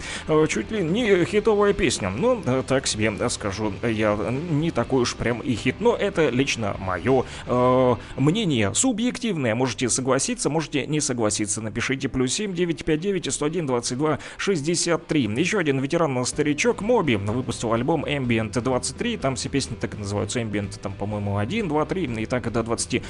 [0.47, 2.09] чуть ли не хитовая песня.
[2.11, 4.17] Ну, так себе скажу, я
[4.49, 9.55] не такой уж прям и хит, но это лично мое э, мнение субъективное.
[9.55, 11.61] Можете согласиться, можете не согласиться.
[11.61, 15.23] Напишите плюс 7 959 101 22 63.
[15.37, 19.17] Еще один ветеран-старичок Моби выпустил альбом Ambient 23.
[19.17, 22.63] Там все песни так и называются Ambient, там, по-моему, 1, 2, 3 и так до
[22.63, 23.03] 23.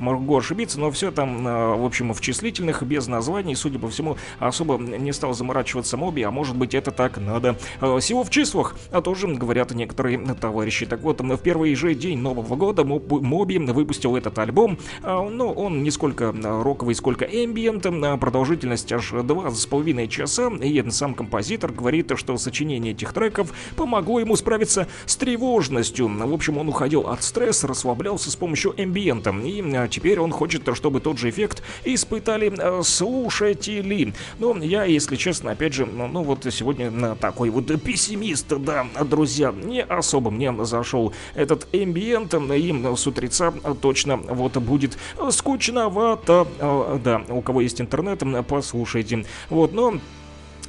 [0.00, 3.54] Могу ошибиться, но все там, э, в общем, в числительных, без названий.
[3.54, 7.56] Судя по всему, особо не стал заморачиваться Моби, а может быть это так надо.
[7.80, 10.86] Э, всего в числах, а тоже говорят некоторые товарищи.
[10.86, 14.78] Так вот, в первый же день Нового года года Моби выпустил этот альбом.
[15.02, 20.08] А, ну, он не сколько а, роковый, сколько эмбиент, а, продолжительность аж два с половиной
[20.08, 20.48] часа.
[20.48, 26.08] И сам композитор говорит, что сочинение этих треков помогло ему справиться с тревожностью.
[26.08, 29.30] В общем, он уходил от стресса, расслаблялся с помощью эмбиента.
[29.30, 34.12] И теперь он хочет, чтобы тот же эффект испытали слушатели.
[34.38, 39.52] Но я, если честно, опять же, ну, ну вот сегодня такой вот пессимист, да, друзья,
[39.52, 44.98] не особо мне зашел этот эмбиент им с утреца точно вот будет
[45.30, 46.46] скучновато.
[47.04, 49.24] Да, у кого есть интернет, послушайте.
[49.48, 49.98] Вот, но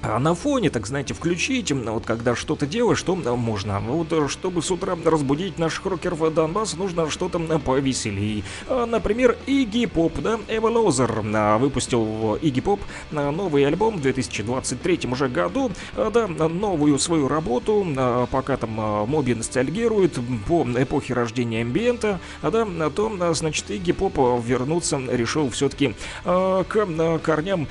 [0.04, 3.80] а на фоне, так знаете, включить, вот когда что-то делаешь, что можно.
[3.80, 8.44] Вот чтобы с утра разбудить наших рокеров Донбасса, нужно что-то повеселее.
[8.68, 11.22] А, например, Игги Поп, да, Эва Лозер
[11.60, 17.86] выпустил Игги Поп новый альбом в 2023 уже году, а, да, новую свою работу,
[18.32, 18.72] пока там
[19.08, 26.88] Моби ностальгирует по эпохе рождения амбиента, да, то, значит, Игги Поп вернуться решил все-таки к
[27.24, 27.68] корням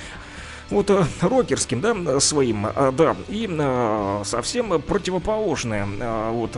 [0.70, 5.86] вот э, рокерским, да, своим, э, да, и э, совсем противоположная
[6.30, 6.50] вот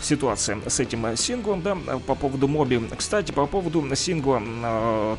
[0.00, 1.76] ситуация с этим синглом, да,
[2.06, 2.80] по поводу Моби.
[2.96, 4.42] Кстати, по поводу сингла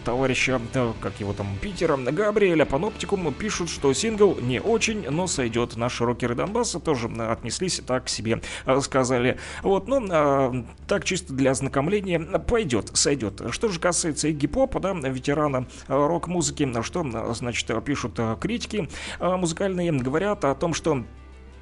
[0.06, 0.62] товарища,
[1.02, 5.76] как его там, Питера, Габриэля, Паноптикум пишут, что сингл не очень, но сойдет.
[5.76, 8.42] Наши рокеры Донбасса тоже отнеслись так к себе,
[8.82, 9.40] сказали.
[9.64, 13.42] Вот, ну, так чисто для ознакомления пойдет, сойдет.
[13.52, 18.90] Что же касается Игги Попа, да, ветерана рок-музыки, что, значит, пишут э, критики
[19.20, 21.04] э, музыкальные, говорят о том, что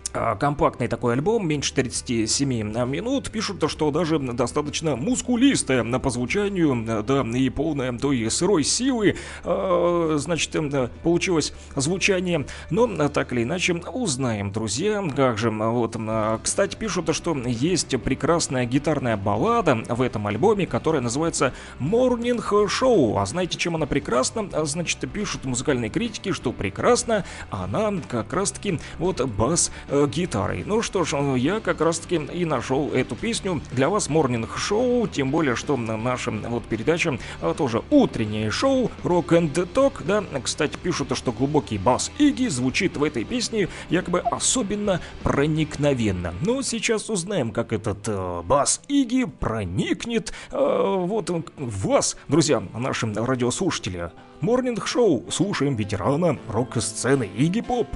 [0.10, 2.50] компактный такой альбом, меньше 37
[2.86, 10.16] минут, пишут, что даже достаточно мускулистая по звучанию, да, и полная той сырой силы, а,
[10.18, 10.56] значит,
[11.04, 15.98] получилось звучание, но так или иначе узнаем, друзья, как же, вот,
[16.44, 23.26] кстати, пишут, что есть прекрасная гитарная баллада в этом альбоме, которая называется Morning Show, а
[23.26, 24.50] знаете, чем она прекрасна?
[24.66, 29.72] Значит, пишут музыкальные критики, что прекрасна она как раз-таки вот бас
[30.06, 30.64] гитарой.
[30.65, 35.10] Ну что ж, я как раз таки и нашел эту песню для вас Morning Show,
[35.10, 37.18] тем более, что наша вот передача
[37.57, 43.03] тоже утреннее шоу Rock and Talk, да, кстати, пишут, что глубокий бас Иги звучит в
[43.03, 46.34] этой песне якобы особенно проникновенно.
[46.41, 53.14] Но сейчас узнаем, как этот э, бас Иги проникнет э, вот в вас, друзья, нашим
[53.15, 54.11] радиослушатели.
[54.41, 57.88] Morning Show слушаем ветерана рок-сцены Иги Поп.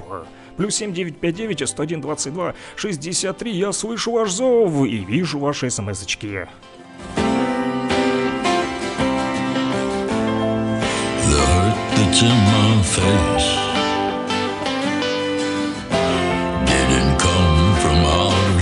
[0.56, 3.52] Плюс 7959 101 22 63.
[3.52, 6.46] Я слышу ваш зов и вижу ваши смс-очки.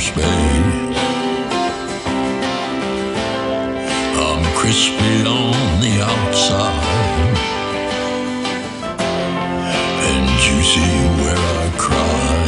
[0.01, 0.71] Space.
[4.17, 7.10] I'm crispy on the outside
[10.41, 10.81] and juicy
[11.21, 12.41] where I cry.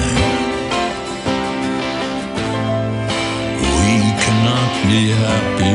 [3.78, 5.74] We cannot be happy.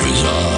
[0.00, 0.57] Cause I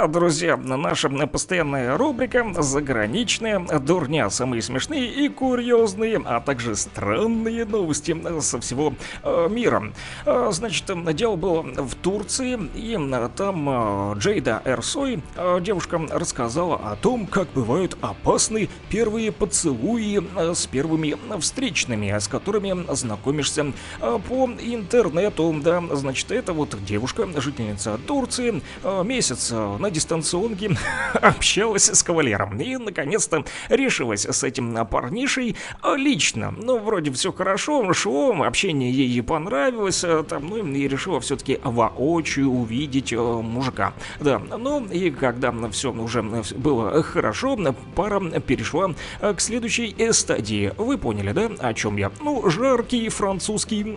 [0.00, 4.30] Да, друзья, наша постоянная рубрика «Заграничная дурня».
[4.30, 9.92] Самые смешные и курьезные, а также странные новости со всего э, мира.
[10.24, 15.22] Э, Значит, дело было в Турции, и э, там Джейда Эрсой,
[15.60, 23.74] девушка, рассказала о том, как бывают опасны первые поцелуи с первыми встречными, с которыми знакомишься
[24.00, 25.54] по интернету.
[25.62, 28.62] Да, значит, это вот девушка, жительница Турции,
[29.04, 30.70] месяц э, на дистанционке
[31.14, 32.58] общалась с кавалером.
[32.60, 35.56] И, наконец-то, решилась с этим парнишей
[35.96, 36.54] лично.
[36.56, 42.50] Ну, вроде все хорошо, шло, общение ей понравилось, э, там, ну, и решила все-таки воочию
[42.50, 43.92] увидеть э, мужика.
[44.20, 47.58] Да, ну, и когда все уже было хорошо,
[47.94, 50.72] пара перешла э, к следующей стадии.
[50.76, 52.12] Вы поняли, да, о чем я?
[52.20, 53.96] Ну, жаркий французский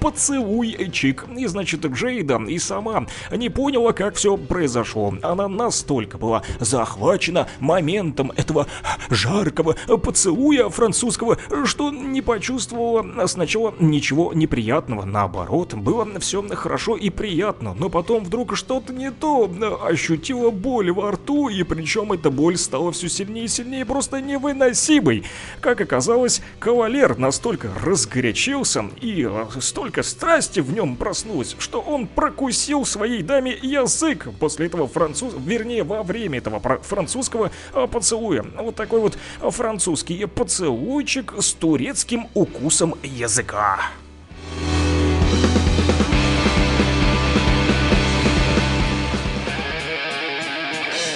[0.00, 1.26] поцелуйчик.
[1.36, 5.14] И, значит, Джейда и сама не поняла, как все произошло.
[5.22, 8.66] Она настолько была захвачена моментом этого
[9.10, 15.04] жаркого поцелуя французского, что не почувствовала сначала ничего неприятного.
[15.04, 17.74] Наоборот, было все хорошо и приятно.
[17.74, 19.50] Но потом вдруг что-то не то.
[19.82, 25.24] Ощутила боль во рту, и причем эта боль стала все сильнее и сильнее, просто невыносимой.
[25.60, 29.28] Как оказалось, кавалер настолько разгорячился и
[29.70, 35.32] столько страсти в нем проснулось, что он прокусил своей даме язык после этого француз...
[35.38, 38.44] Вернее, во время этого французского э, поцелуя.
[38.58, 43.78] Вот такой вот французский поцелуйчик с турецким укусом языка.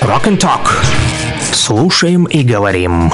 [0.00, 0.68] Rock and Talk.
[1.52, 3.10] Слушаем и говорим.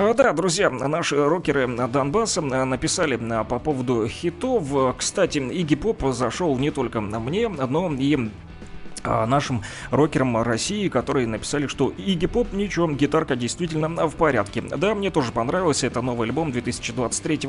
[0.00, 4.96] А, Да, друзья, наши рокеры Донбасса написали а, по поводу хитов.
[4.96, 8.30] Кстати, Игги Поп зашел не только мне, но и
[9.04, 14.62] нашим рокерам России, которые написали, что Игги Поп, ничего, гитарка действительно в порядке.
[14.62, 17.40] Да, мне тоже понравился, это новый альбом 2023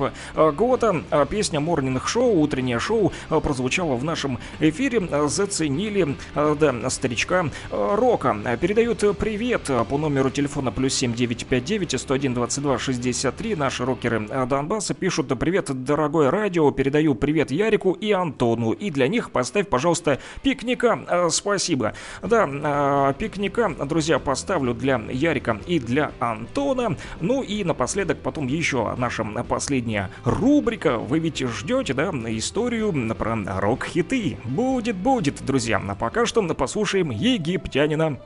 [0.55, 1.03] года.
[1.11, 5.07] А Песня Morning Show, утреннее шоу, а, прозвучала в нашем эфире.
[5.11, 8.37] А, Заценили, а, да, старичка а, рока.
[8.45, 13.55] А, Передают привет а, по номеру телефона плюс 7959 101 22 63.
[13.55, 18.71] Наши рокеры а, Донбасса пишут «Привет, дорогое радио, передаю привет Ярику и Антону.
[18.71, 20.99] И для них поставь, пожалуйста, пикника.
[21.07, 21.93] А, Спасибо.
[22.21, 26.97] Да, а, пикника, друзья, поставлю для Ярика и для Антона.
[27.21, 30.97] Ну и напоследок потом еще наша последняя рубрика.
[30.97, 34.37] Вы ведь ждете, да, историю про рок-хиты.
[34.43, 35.81] Будет, будет, друзья.
[35.87, 38.19] А пока что послушаем египтянина.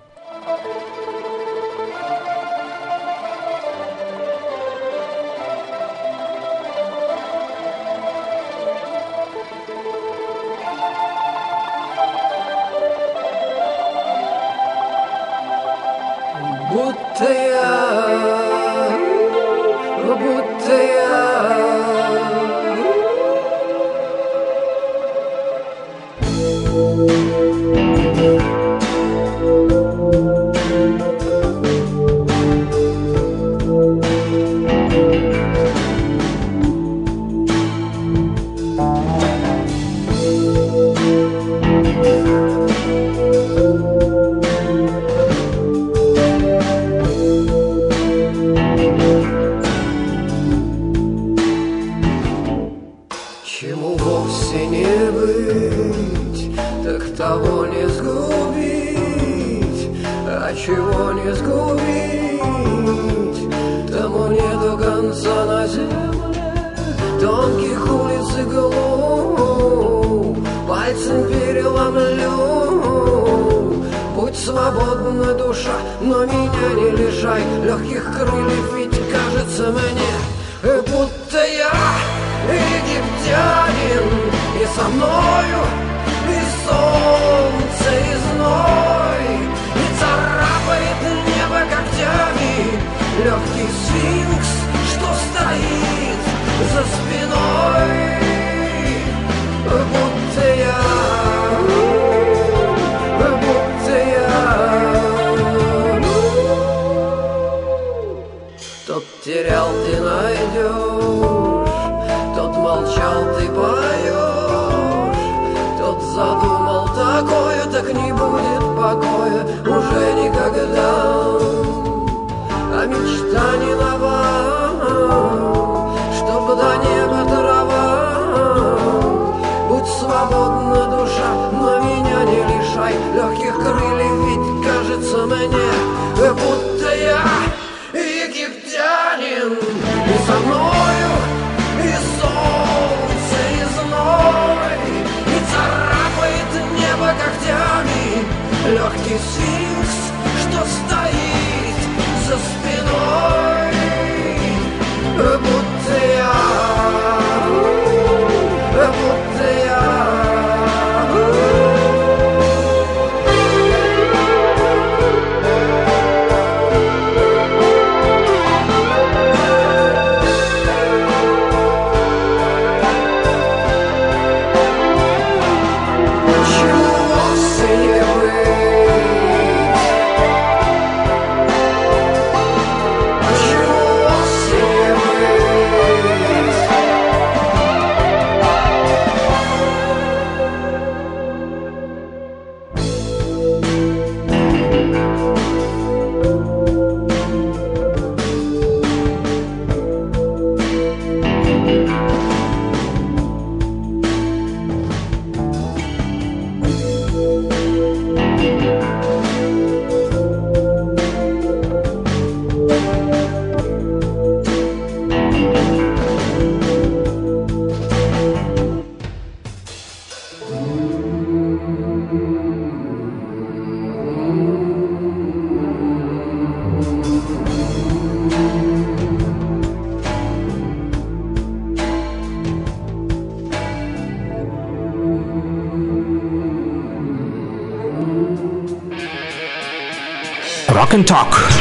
[240.93, 241.51] And Talk.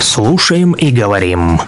[0.00, 1.60] Слушаем и говорим.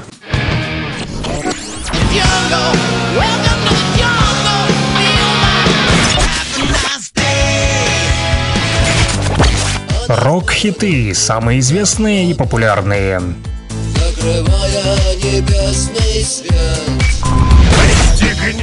[10.08, 13.22] Рок-хиты, самые известные и популярные.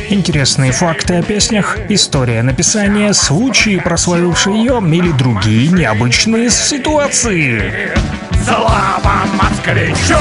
[0.10, 7.93] Интересные факты о песнях, история написания, случаи, прославившие ее или другие необычные ситуации.
[8.44, 10.18] Слава москвичу!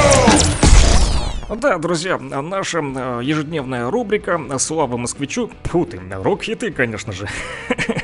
[1.57, 2.78] Да, друзья, наша
[3.20, 5.51] ежедневная рубрика «Слава москвичу».
[5.65, 7.28] Фу ты, рок-хиты, конечно же.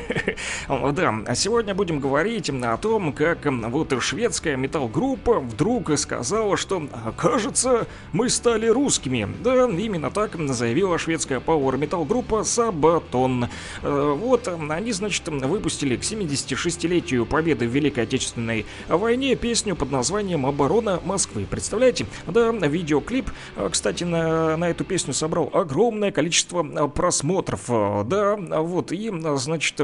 [0.69, 6.87] Да, а сегодня будем говорить о том, как вот шведская метал-группа вдруг сказала, что,
[7.17, 9.27] кажется, мы стали русскими.
[9.43, 13.47] Да, именно так заявила шведская пауэр-метал-группа Sabaton.
[13.81, 20.45] Э, Вот, они, значит, выпустили к 76-летию победы в Великой Отечественной войне песню под названием
[20.45, 21.45] «Оборона Москвы».
[21.49, 22.05] Представляете?
[22.27, 27.69] Да, видеоклип, э, кстати, на, на эту песню собрал огромное количество э, просмотров.
[27.69, 29.79] Да, вот, и, значит,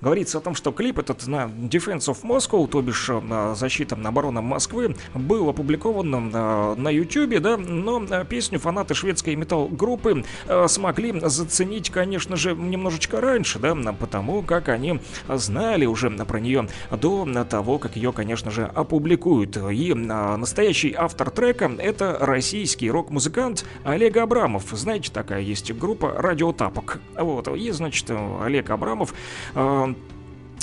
[0.00, 3.10] говорится о том, что клип этот на Defense of Moscow, то бишь
[3.54, 10.24] защита обороны Москвы, был опубликован на YouTube, да, но песню фанаты шведской метал-группы
[10.66, 12.54] смогли заценить, конечно же,
[12.84, 18.50] немножечко раньше, да, потому как они знали уже про нее до того, как ее, конечно
[18.50, 19.56] же, опубликуют.
[19.56, 24.64] И э, настоящий автор трека это российский рок-музыкант Олег Абрамов.
[24.72, 27.00] Знаете, такая есть группа Радиотапок.
[27.16, 28.10] Вот, и, значит,
[28.42, 29.14] Олег Абрамов
[29.54, 29.94] э,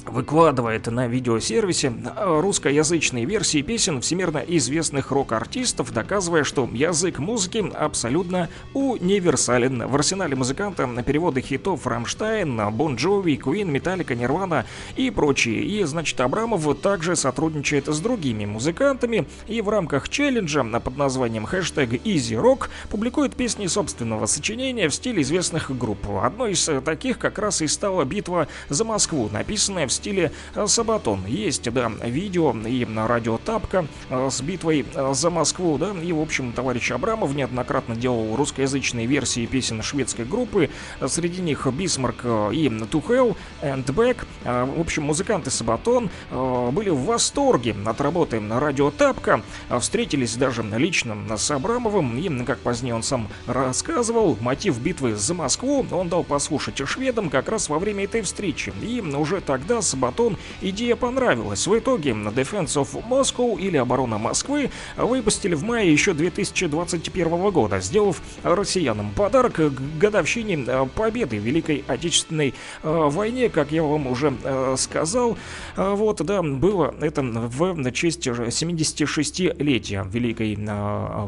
[0.06, 9.88] выкладывает на видеосервисе русскоязычные версии песен всемирно известных рок-артистов, доказывая, что язык музыки абсолютно универсален.
[9.88, 15.64] В арсенале музыканта на переводы хитов Rammstein, Bon Jovi, Queen, Metallica, Nirvana и прочие.
[15.64, 21.94] И, значит, Абрамов также сотрудничает с другими музыкантами и в рамках челленджа под названием хэштег
[22.06, 26.10] Easy Rock публикует песни собственного сочинения в стиле известных групп.
[26.22, 31.26] Одной из таких как раз и стала «Битва за Москву», написанная стиле э, Sabaton.
[31.26, 36.12] Есть, да, видео и на Радио Тапка э, с битвой э, за Москву, да, и,
[36.12, 40.70] в общем, товарищ Абрамов неоднократно делал русскоязычные версии песен шведской группы,
[41.08, 44.26] среди них Бисмарк и To Hell and Back.
[44.44, 51.38] В общем, музыканты Сабатон были в восторге от работы на радиотапка, э, встретились даже лично
[51.38, 56.82] с Абрамовым, и, как позднее он сам рассказывал, мотив битвы за Москву он дал послушать
[56.88, 58.74] шведам как раз во время этой встречи.
[58.82, 61.68] И уже тогда тогда Сабатон идея понравилась.
[61.68, 68.22] В итоге Defense of Moscow или Оборона Москвы выпустили в мае еще 2021 года, сделав
[68.44, 72.54] россиянам подарок к годовщине э, победы в Великой Отечественной
[72.84, 75.38] э, войне, как я вам уже э, сказал.
[75.76, 80.58] Вот, да, было это в честь 76-летия Великой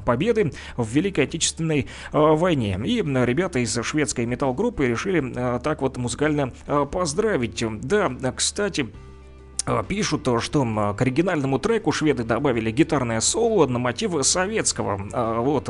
[0.05, 2.79] Победы в Великой Отечественной войне.
[2.85, 6.53] И ребята из шведской метал-группы решили э, так вот музыкально
[6.91, 7.63] поздравить.
[7.81, 8.11] Да,
[8.43, 8.87] кстати,
[9.87, 15.69] Пишут, что м, к оригинальному треку шведы добавили гитарное соло на мотивы советского вот,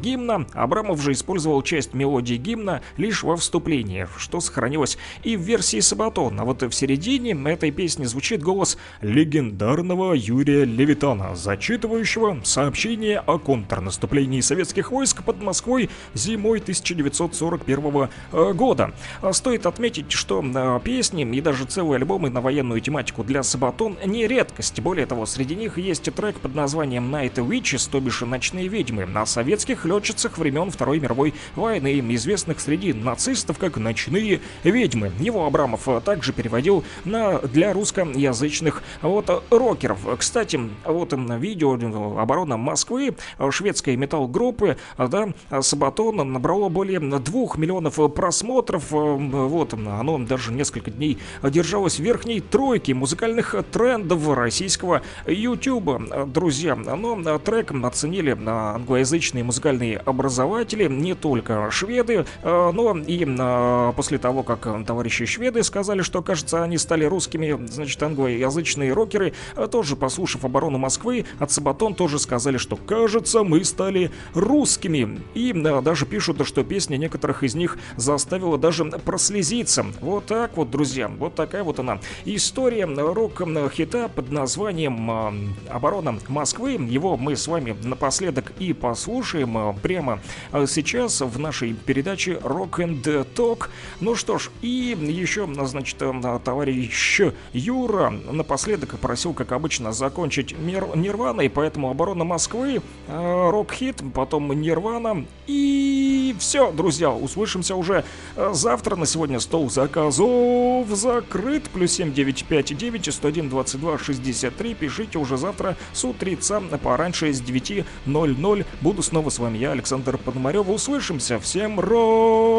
[0.00, 0.46] гимна.
[0.54, 6.40] Абрамов же использовал часть мелодии гимна лишь во вступлении, что сохранилось и в версии Сабатон.
[6.40, 14.40] А вот в середине этой песни звучит голос легендарного Юрия Левитана, зачитывающего сообщение о контрнаступлении
[14.40, 18.92] советских войск под Москвой зимой 1941 э, года.
[19.32, 24.26] Стоит отметить, что э, песни и даже целые альбомы на военную тематику для Сабатон не
[24.26, 24.80] редкость.
[24.80, 29.26] Более того, среди них есть трек под названием Night Witches, то бишь «Ночные ведьмы», о
[29.26, 35.12] советских летчицах времен Второй мировой войны, известных среди нацистов как «Ночные ведьмы».
[35.18, 39.98] Его Абрамов также переводил на, для русскоязычных вот, рокеров.
[40.18, 41.74] Кстати, вот м, видео
[42.18, 43.16] оборона Москвы
[43.50, 48.90] шведской метал-группы, э, да, Сабатон набрало более двух миллионов просмотров.
[48.90, 53.23] Вот, оно даже несколько дней держалось в верхней тройке музыкальных
[53.72, 56.02] трендов российского YouTube.
[56.26, 64.18] Друзья, но трек оценили англоязычные музыкальные образователи, не только шведы, э, но и э, после
[64.18, 69.96] того, как товарищи шведы сказали, что, кажется, они стали русскими, значит, англоязычные рокеры, э, тоже
[69.96, 75.20] послушав оборону Москвы, от Сабатон тоже сказали, что, кажется, мы стали русскими.
[75.34, 79.86] И даже пишут, что песня некоторых из них заставила даже прослезиться.
[80.00, 82.00] Вот так вот, друзья, вот такая вот она.
[82.24, 86.72] История рок-хита под названием э, «Оборона Москвы».
[86.72, 90.20] Его мы с вами напоследок и послушаем э, прямо
[90.52, 93.68] э, сейчас в нашей передаче Rock and Talk.
[94.00, 96.02] Ну что ж, и еще, значит,
[96.44, 97.20] товарищ
[97.52, 106.34] Юра напоследок просил, как обычно, закончить мир Нирваной, поэтому «Оборона Москвы», рок-хит, потом Нирвана и
[106.38, 108.04] все, друзья, услышимся уже
[108.36, 108.96] завтра.
[108.96, 111.64] На сегодня стол заказов закрыт.
[111.70, 114.74] Плюс 7959 101 22 63.
[114.74, 118.66] Пишите уже завтра с утреца пораньше с 9.00.
[118.80, 120.68] Буду снова с вами я, Александр Пономарев.
[120.68, 121.38] Услышимся.
[121.38, 122.54] Всем рокового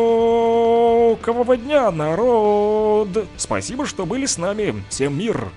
[1.57, 3.27] дня, народ!
[3.37, 4.83] Спасибо, что были с нами.
[4.89, 5.49] Всем мир!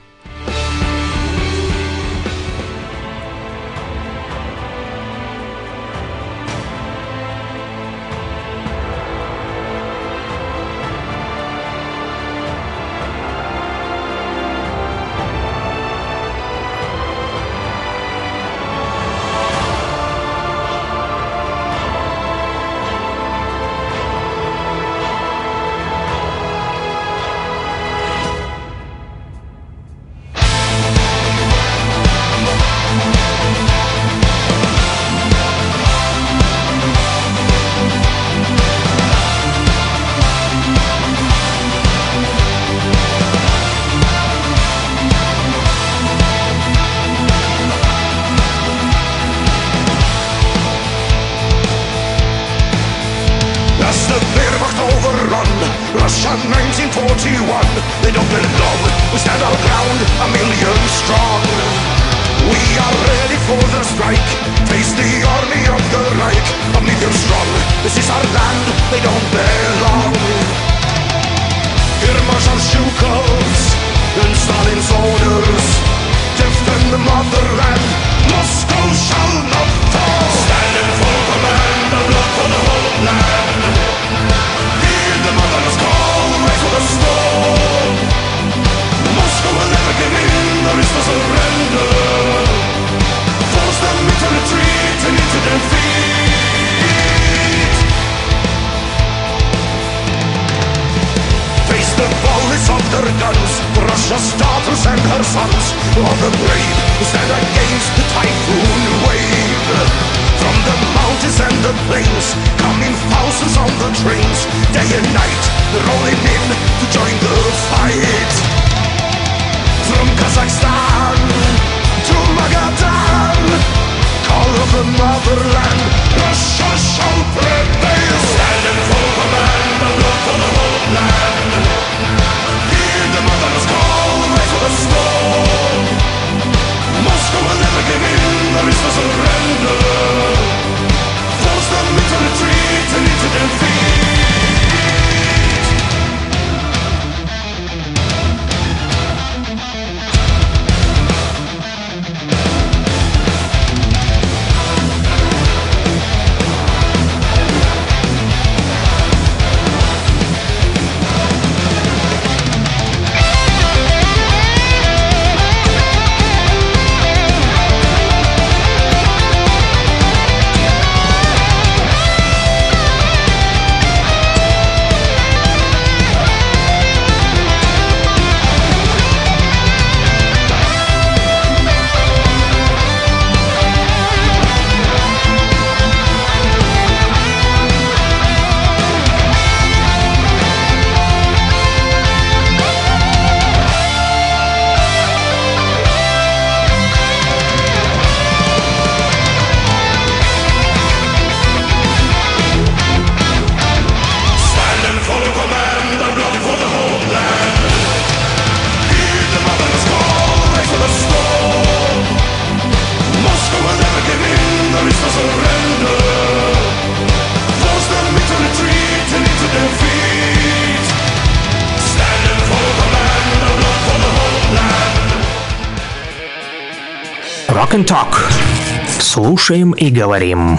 [229.48, 230.58] Слушаем и говорим.